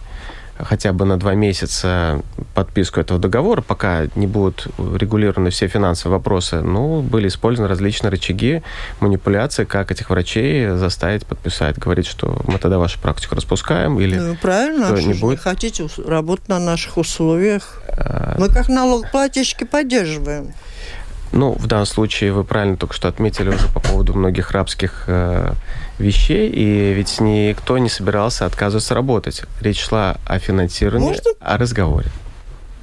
[0.58, 2.22] хотя бы на два месяца
[2.54, 8.62] подписку этого договора, пока не будут регулированы все финансовые вопросы, ну, были использованы различные рычаги,
[9.00, 14.36] манипуляции, как этих врачей заставить подписать, говорить, что мы тогда вашу практику распускаем или ну,
[14.36, 15.40] правильно, что не будет.
[15.40, 17.82] хотите работать на наших условиях.
[17.88, 18.36] А...
[18.38, 20.54] Мы как налогоплательщики поддерживаем.
[21.32, 25.52] Ну, в данном случае вы правильно только что отметили уже по поводу многих рабских э,
[25.98, 29.42] вещей, и ведь никто не собирался отказываться работать.
[29.60, 31.30] Речь шла о финансировании, Можно?
[31.40, 32.08] о разговоре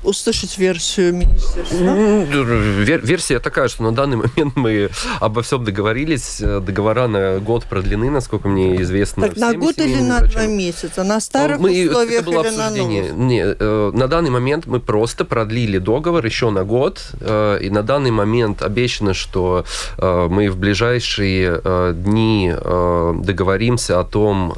[0.04, 1.76] услышать версию министерства?
[1.76, 4.90] Вер версия такая, что на данный момент мы
[5.20, 6.40] обо всем договорились.
[6.40, 9.28] Договора на год продлены, насколько мне известно.
[9.28, 11.04] Так на год или на два месяца?
[11.04, 13.02] На старых мы, условиях это было или обсуждение.
[13.04, 13.28] на новых?
[13.28, 17.12] Не, э, на данный момент мы просто продлили договор еще на год.
[17.20, 19.66] Э, и на данный момент обещано, что
[19.98, 21.62] э, мы в ближайшие
[21.94, 24.54] дни договоримся о том,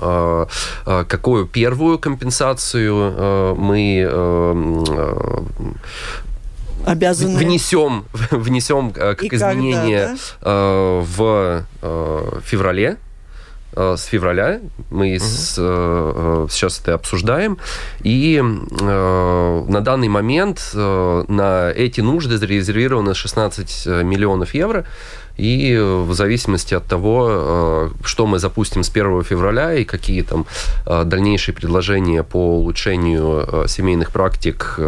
[0.86, 4.04] какую первую компенсацию мы
[6.86, 10.52] обязаны внесем внесем как И изменение когда, да?
[10.52, 12.98] Э, в э, феврале
[13.76, 14.60] э, с февраля.
[14.90, 15.24] Мы угу.
[15.24, 15.56] с,
[16.52, 17.58] сейчас это обсуждаем.
[18.02, 24.86] И э, на данный момент э, на эти нужды зарезервировано 16 миллионов евро.
[25.38, 30.46] И в зависимости от того, э, что мы запустим с 1 февраля и какие там
[30.86, 34.80] э, дальнейшие предложения по улучшению э, семейных практик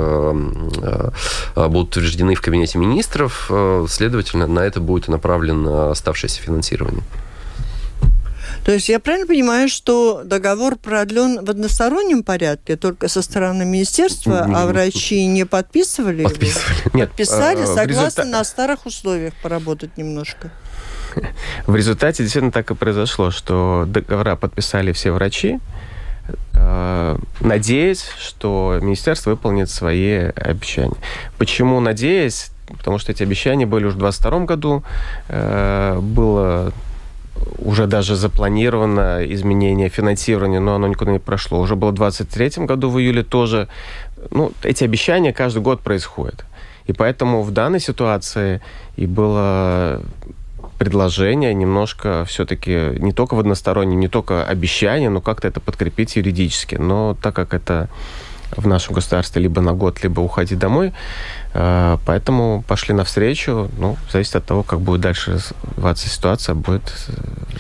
[1.55, 3.51] будут утверждены в Кабинете министров,
[3.87, 7.03] следовательно, на это будет направлено оставшееся финансирование.
[8.65, 14.39] То есть я правильно понимаю, что договор продлен в одностороннем порядке, только со стороны министерства,
[14.51, 16.23] а врачи не подписывали?
[16.23, 16.79] Подписывали.
[16.79, 16.91] Его?
[16.97, 18.25] Нет, Подписали, э, согласно результат...
[18.25, 20.49] на старых условиях поработать немножко.
[21.67, 25.59] В результате действительно так и произошло, что договора подписали все врачи,
[26.55, 30.97] э, надеясь, что министерство выполнит свои обещания.
[31.37, 32.49] Почему надеясь?
[32.79, 34.83] Потому что эти обещания были уже в 2022 году.
[35.29, 36.73] Э, было
[37.57, 41.59] уже даже запланировано изменение финансирования, но оно никуда не прошло.
[41.59, 43.67] Уже было в 2023 году, в июле тоже.
[44.31, 46.45] Ну, эти обещания каждый год происходят.
[46.87, 48.61] И поэтому в данной ситуации
[48.95, 50.01] и было
[50.77, 56.75] предложение немножко все-таки не только в одностороннем, не только обещание, но как-то это подкрепить юридически.
[56.75, 57.87] Но так как это
[58.55, 60.93] в нашем государстве либо на год, либо уходить домой,
[62.05, 63.69] поэтому пошли навстречу.
[63.77, 65.39] Ну, зависит от того, как будет дальше
[65.75, 67.13] развиваться ситуация, будет э,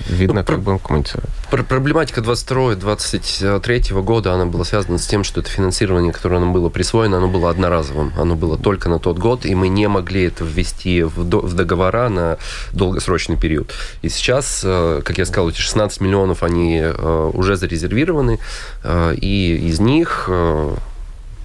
[0.09, 1.29] видно, ну, как будем коммуницировать.
[1.69, 7.17] Проблематика 22-23 года, она была связана с тем, что это финансирование, которое нам было присвоено,
[7.17, 8.11] оно было одноразовым.
[8.17, 12.09] Оно было только на тот год, и мы не могли это ввести в, в договора
[12.09, 12.37] на
[12.73, 13.73] долгосрочный период.
[14.01, 16.83] И сейчас, э, как я сказал, эти 16 миллионов, они
[17.33, 18.39] уже зарезервированы,
[19.13, 20.29] и из них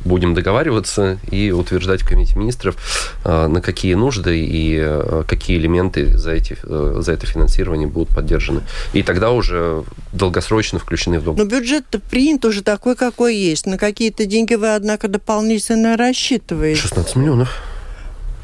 [0.05, 2.77] будем договариваться и утверждать в Комитете министров,
[3.25, 8.63] на какие нужды и какие элементы за, эти, за это финансирование будут поддержаны.
[8.93, 11.45] И тогда уже долгосрочно включены в договор.
[11.45, 13.67] Но бюджет принят уже такой, какой есть.
[13.67, 16.81] На какие-то деньги вы, однако, дополнительно рассчитываете.
[16.81, 17.57] 16 миллионов.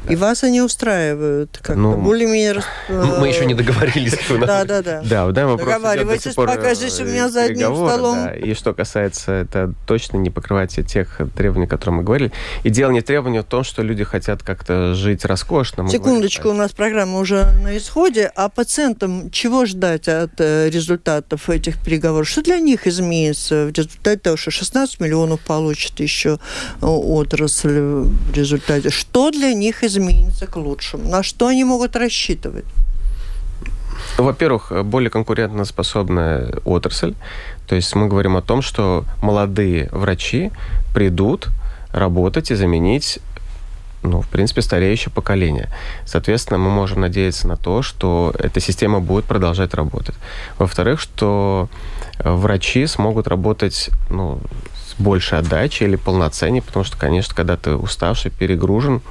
[0.09, 2.63] И вас они устраивают как-то Ну, более-менее...
[2.89, 4.17] Мы еще не договорились.
[4.29, 5.01] Да, да, да.
[5.07, 8.29] Да, в до Договаривайтесь, пока э, здесь у меня за одним столом.
[8.33, 12.31] И что касается, это точно не покрывает все тех требований, о которых мы говорили.
[12.63, 15.87] И дело не требование в том, что люди хотят как-то жить роскошно.
[15.89, 18.31] Секундочку, у нас программа уже на исходе.
[18.35, 22.27] А пациентам чего ждать от э, результатов этих переговоров?
[22.27, 26.39] Что для них изменится в результате того, что 16 миллионов получит еще
[26.81, 28.89] э, отрасль в результате?
[28.89, 29.96] Что для них изменится
[30.47, 31.09] к лучшему?
[31.09, 32.65] На что они могут рассчитывать?
[34.17, 37.13] Во-первых, более конкурентоспособная отрасль.
[37.67, 40.51] То есть мы говорим о том, что молодые врачи
[40.93, 41.49] придут
[41.91, 43.19] работать и заменить
[44.03, 45.69] ну, в принципе, стареющее поколение.
[46.05, 50.15] Соответственно, мы можем надеяться на то, что эта система будет продолжать работать.
[50.57, 51.67] Во-вторых, что
[52.19, 54.39] э, врачи смогут работать ну,
[54.75, 59.01] с большей отдачей или полноценнее, потому что, конечно, когда ты уставший, перегружен,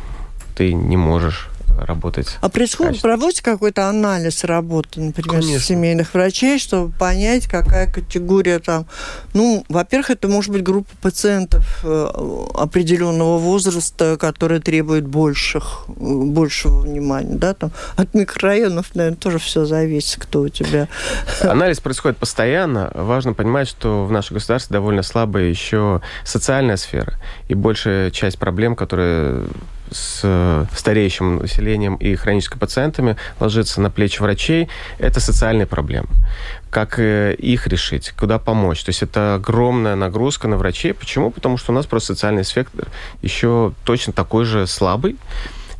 [0.56, 1.48] ты не можешь
[1.78, 2.38] работать.
[2.40, 5.60] А происходит, проводится какой-то анализ работы, например, Конечно.
[5.60, 8.86] семейных врачей, чтобы понять, какая категория там.
[9.34, 12.08] Ну, во-первых, это может быть группа пациентов э,
[12.54, 19.64] определенного возраста, которые требуют больших, э, большего внимания, да, там от микрорайонов, наверное, тоже все
[19.64, 20.88] зависит, кто у тебя.
[21.42, 22.90] Анализ происходит постоянно.
[22.94, 27.14] Важно понимать, что в нашем государстве довольно слабая еще социальная сфера.
[27.48, 29.46] И большая часть проблем, которые
[29.96, 34.68] с э, стареющим населением и хроническими пациентами ложится на плечи врачей,
[34.98, 36.08] это социальные проблемы.
[36.70, 38.84] Как э, их решить, куда помочь.
[38.84, 40.92] То есть это огромная нагрузка на врачей.
[40.92, 41.30] Почему?
[41.30, 42.88] Потому что у нас просто социальный сектор
[43.22, 45.16] еще точно такой же слабый.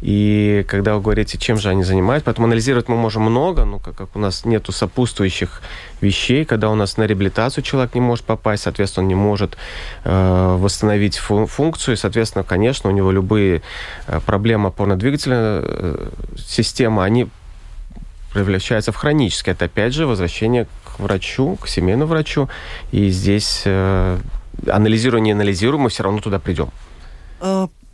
[0.02, 3.94] И когда вы говорите, чем же они занимаются, поэтому анализировать мы можем много, но как,
[3.94, 5.62] как у нас нету сопутствующих
[6.00, 9.56] вещей, когда у нас на реабилитацию человек не может попасть, соответственно, он не может
[10.04, 13.62] э, восстановить фу- функцию, и, соответственно, конечно, у него любые
[14.06, 17.28] э, проблемы опорно-двигательной э, системы, они
[18.34, 19.54] превращаются в хронические.
[19.54, 22.50] Это, опять же, возвращение к врачу, к семейному врачу,
[22.92, 24.18] и здесь, э,
[24.66, 26.68] анализируя, не анализируя, мы все равно туда придем.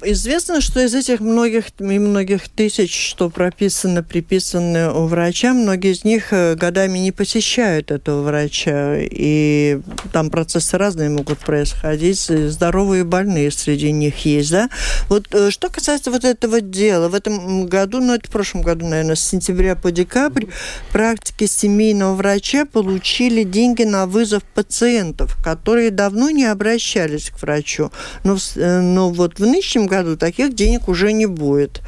[0.05, 6.03] Известно, что из этих многих и многих тысяч, что прописано, приписаны у врача, многие из
[6.03, 8.97] них э, годами не посещают этого врача.
[8.99, 9.79] И
[10.13, 12.19] там процессы разные могут происходить.
[12.19, 14.71] Здоровые и больные среди них есть, да?
[15.09, 18.87] Вот э, что касается вот этого дела, в этом году, ну это в прошлом году,
[18.87, 20.47] наверное, с сентября по декабрь,
[20.91, 27.93] практики семейного врача получили деньги на вызов пациентов, которые давно не обращались к врачу.
[28.25, 31.81] Но, э, но вот в нынешнем году таких денег уже не будет.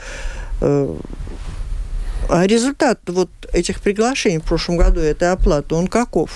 [0.61, 0.95] Э,
[2.29, 6.31] А результат вот этих приглашений в прошлом году, этой оплаты, он каков?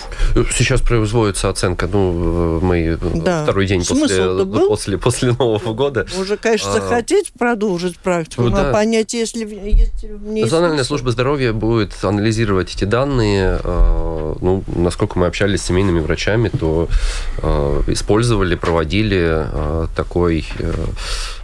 [0.55, 3.41] Сейчас производится оценка, ну, мы Да.
[3.43, 6.05] второй день после, после, после Нового года.
[6.21, 8.71] Уже, конечно, А, захотеть продолжить практику, ну но да.
[8.71, 9.45] понять, если
[10.31, 13.59] ней Национальная служба здоровья будет анализировать эти данные.
[13.63, 16.87] Э, Ну, насколько мы общались с семейными врачами, то
[17.41, 20.75] э, использовали, проводили э, такой э, э,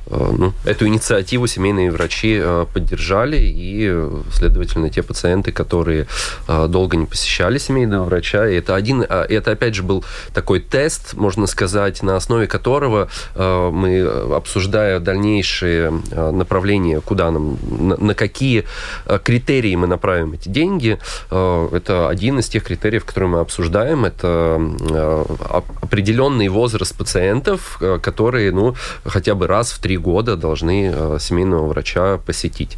[0.09, 6.07] ну, эту инициативу семейные врачи э, поддержали, и, э, следовательно, те пациенты, которые
[6.47, 10.03] э, долго не посещали семейного врача, и это один, а, это опять же был
[10.33, 17.31] такой тест, можно сказать, на основе которого э, мы, э, обсуждая дальнейшие э, направления, куда
[17.31, 17.57] нам,
[17.99, 18.65] на, какие
[19.05, 20.99] э, критерии мы направим эти деньги,
[21.31, 24.59] э, это один из тех критериев, которые мы обсуждаем, это
[24.91, 28.75] э, оп- определенный возраст пациентов, э, которые, ну,
[29.05, 32.77] хотя бы раз в три года должны э, семейного врача посетить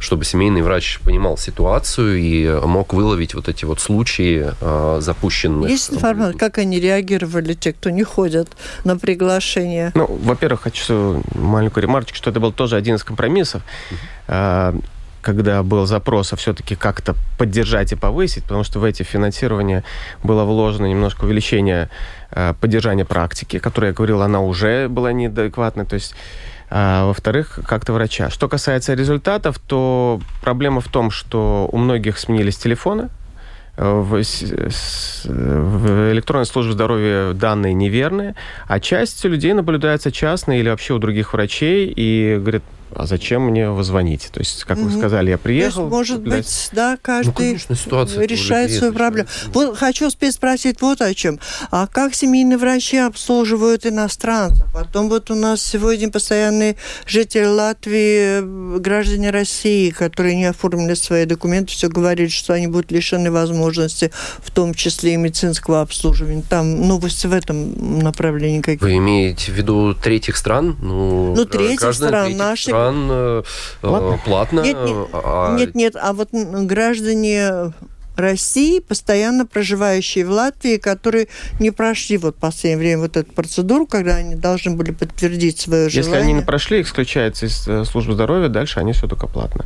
[0.00, 5.68] чтобы семейный врач понимал ситуацию и мог выловить вот эти вот случаи э, запущенных.
[5.68, 8.48] Есть информация, как они реагировали, те, кто не ходят
[8.84, 9.90] на приглашение?
[9.94, 13.62] Ну, во-первых, хочу маленькую ремарочку, что это был тоже один из компромиссов,
[14.28, 14.74] а,
[15.28, 19.84] когда был запрос, а все-таки как-то поддержать и повысить, потому что в эти финансирования
[20.22, 21.90] было вложено немножко увеличение
[22.30, 26.14] а, поддержания практики, которая, я говорил, она уже была неадекватной, то есть
[26.70, 28.30] а, во-вторых, как-то врача.
[28.30, 33.10] Что касается результатов, то проблема в том, что у многих сменились телефоны,
[33.76, 34.22] в,
[35.24, 38.34] в электронной службе здоровья данные неверные,
[38.66, 42.62] а часть людей наблюдается частно или вообще у других врачей и говорят,
[42.94, 44.28] а зачем мне вы звоните?
[44.32, 44.88] То есть, как угу.
[44.88, 45.82] вы сказали, я приехал...
[45.82, 46.44] есть, может блядь...
[46.44, 47.74] быть, да, каждый ну, конечно,
[48.22, 49.28] решает свою проблему.
[49.48, 51.38] Вот хочу спросить вот о чем.
[51.70, 54.66] А как семейные врачи обслуживают иностранцев?
[54.72, 56.76] Потом вот у нас сегодня постоянные
[57.06, 63.30] жители Латвии, граждане России, которые не оформили свои документы, все говорят, что они будут лишены
[63.30, 64.10] возможности,
[64.42, 66.42] в том числе и медицинского обслуживания.
[66.48, 68.78] Там новости в этом направлении какие?
[68.78, 70.76] Вы имеете в виду третьих стран?
[70.80, 72.77] Ну, ну третьих стран, наших стран
[73.10, 73.42] э,
[73.80, 74.20] платно.
[74.24, 75.56] платно нет, нет, а...
[75.56, 77.72] нет, нет, а вот граждане
[78.18, 81.28] России, постоянно проживающие в Латвии, которые
[81.60, 85.88] не прошли вот в последнее время вот эту процедуру, когда они должны были подтвердить свое
[85.88, 86.12] желание.
[86.12, 89.64] Если они не прошли, исключается из э, службы здоровья, дальше они все только платно.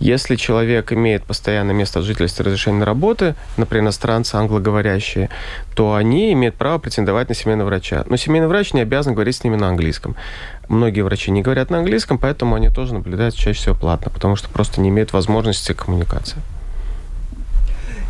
[0.00, 5.30] Если человек имеет постоянное место жительства разрешение на работы, например, иностранцы, англоговорящие,
[5.74, 8.04] то они имеют право претендовать на семейного врача.
[8.08, 10.16] Но семейный врач не обязан говорить с ними на английском.
[10.68, 14.48] Многие врачи не говорят на английском, поэтому они тоже наблюдают чаще всего платно, потому что
[14.48, 16.38] просто не имеют возможности коммуникации.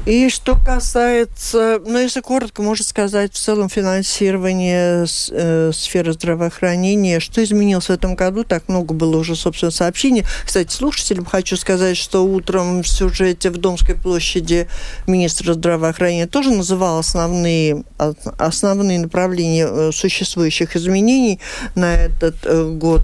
[0.07, 7.43] И что касается, ну, если коротко, можно сказать, в целом финансирование э, сферы здравоохранения, что
[7.43, 8.45] изменилось в этом году?
[8.45, 10.25] Так много было уже, собственно, сообщений.
[10.45, 14.69] Кстати, слушателям хочу сказать, что утром в сюжете в Домской площади
[15.07, 21.41] министра здравоохранения тоже называл основные, основные направления э, существующих изменений
[21.75, 23.01] на этот э, год.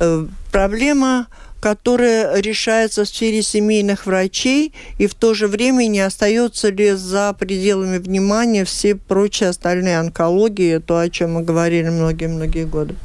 [0.00, 1.28] Э, проблема
[1.62, 7.32] которая решается в сфере семейных врачей, и в то же время не остается ли за
[7.38, 12.96] пределами внимания все прочие остальные онкологии, то, о чем мы говорили многие-многие годы?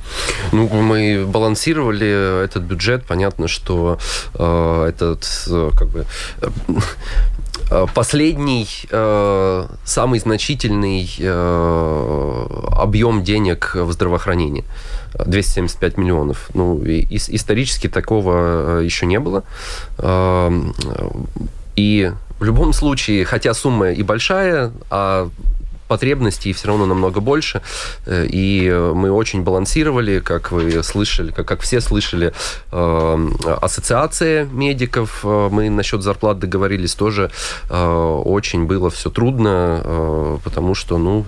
[0.51, 3.05] Ну, мы балансировали этот бюджет.
[3.05, 3.99] Понятно, что
[4.33, 6.07] э, этот э, как бы
[7.93, 14.63] последний, э, самый значительный э, объем денег в здравоохранении.
[15.25, 16.49] 275 миллионов.
[16.53, 19.43] Ну, и, исторически такого э, еще не было.
[19.97, 20.73] Эм,
[21.75, 25.29] и в любом случае, хотя сумма и большая, а
[25.87, 27.61] потребностей все равно намного больше.
[28.05, 32.33] Э, и мы очень балансировали, как вы слышали, как, как все слышали,
[32.71, 33.27] э,
[33.61, 37.31] ассоциация медиков, э, мы насчет зарплат договорились тоже,
[37.69, 41.25] э, очень было все трудно, э, потому что, ну,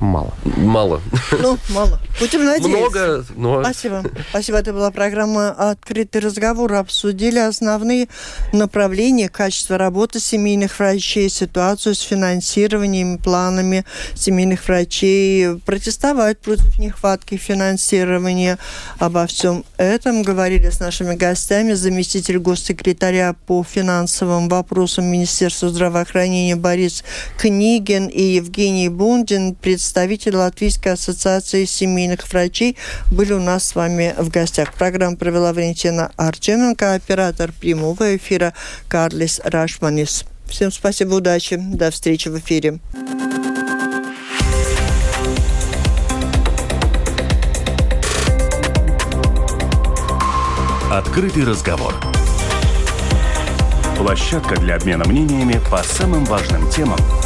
[0.00, 0.34] Мало.
[0.56, 1.00] Мало.
[1.40, 2.00] Ну, мало.
[2.20, 2.68] Будем надеяться.
[2.68, 3.62] Много, но...
[3.62, 4.04] Спасибо.
[4.30, 4.58] Спасибо.
[4.58, 6.72] Это была программа «Открытый разговор».
[6.74, 8.08] Обсудили основные
[8.52, 13.84] направления качества работы семейных врачей, ситуацию с финансированием, планами
[14.14, 18.58] семейных врачей, протестовать против нехватки финансирования.
[18.98, 27.04] Обо всем этом говорили с нашими гостями заместитель госсекретаря по финансовым вопросам Министерства здравоохранения Борис
[27.38, 32.76] Книгин и Евгений Бундин, представитель представители Латвийской ассоциации семейных врачей
[33.12, 34.74] были у нас с вами в гостях.
[34.74, 38.52] Программу провела Валентина Артеменко, оператор прямого эфира
[38.88, 40.24] Карлис Рашманис.
[40.46, 41.56] Всем спасибо, удачи.
[41.56, 42.80] До встречи в эфире.
[50.90, 51.94] Открытый разговор.
[53.96, 56.98] Площадка для обмена мнениями по самым важным темам–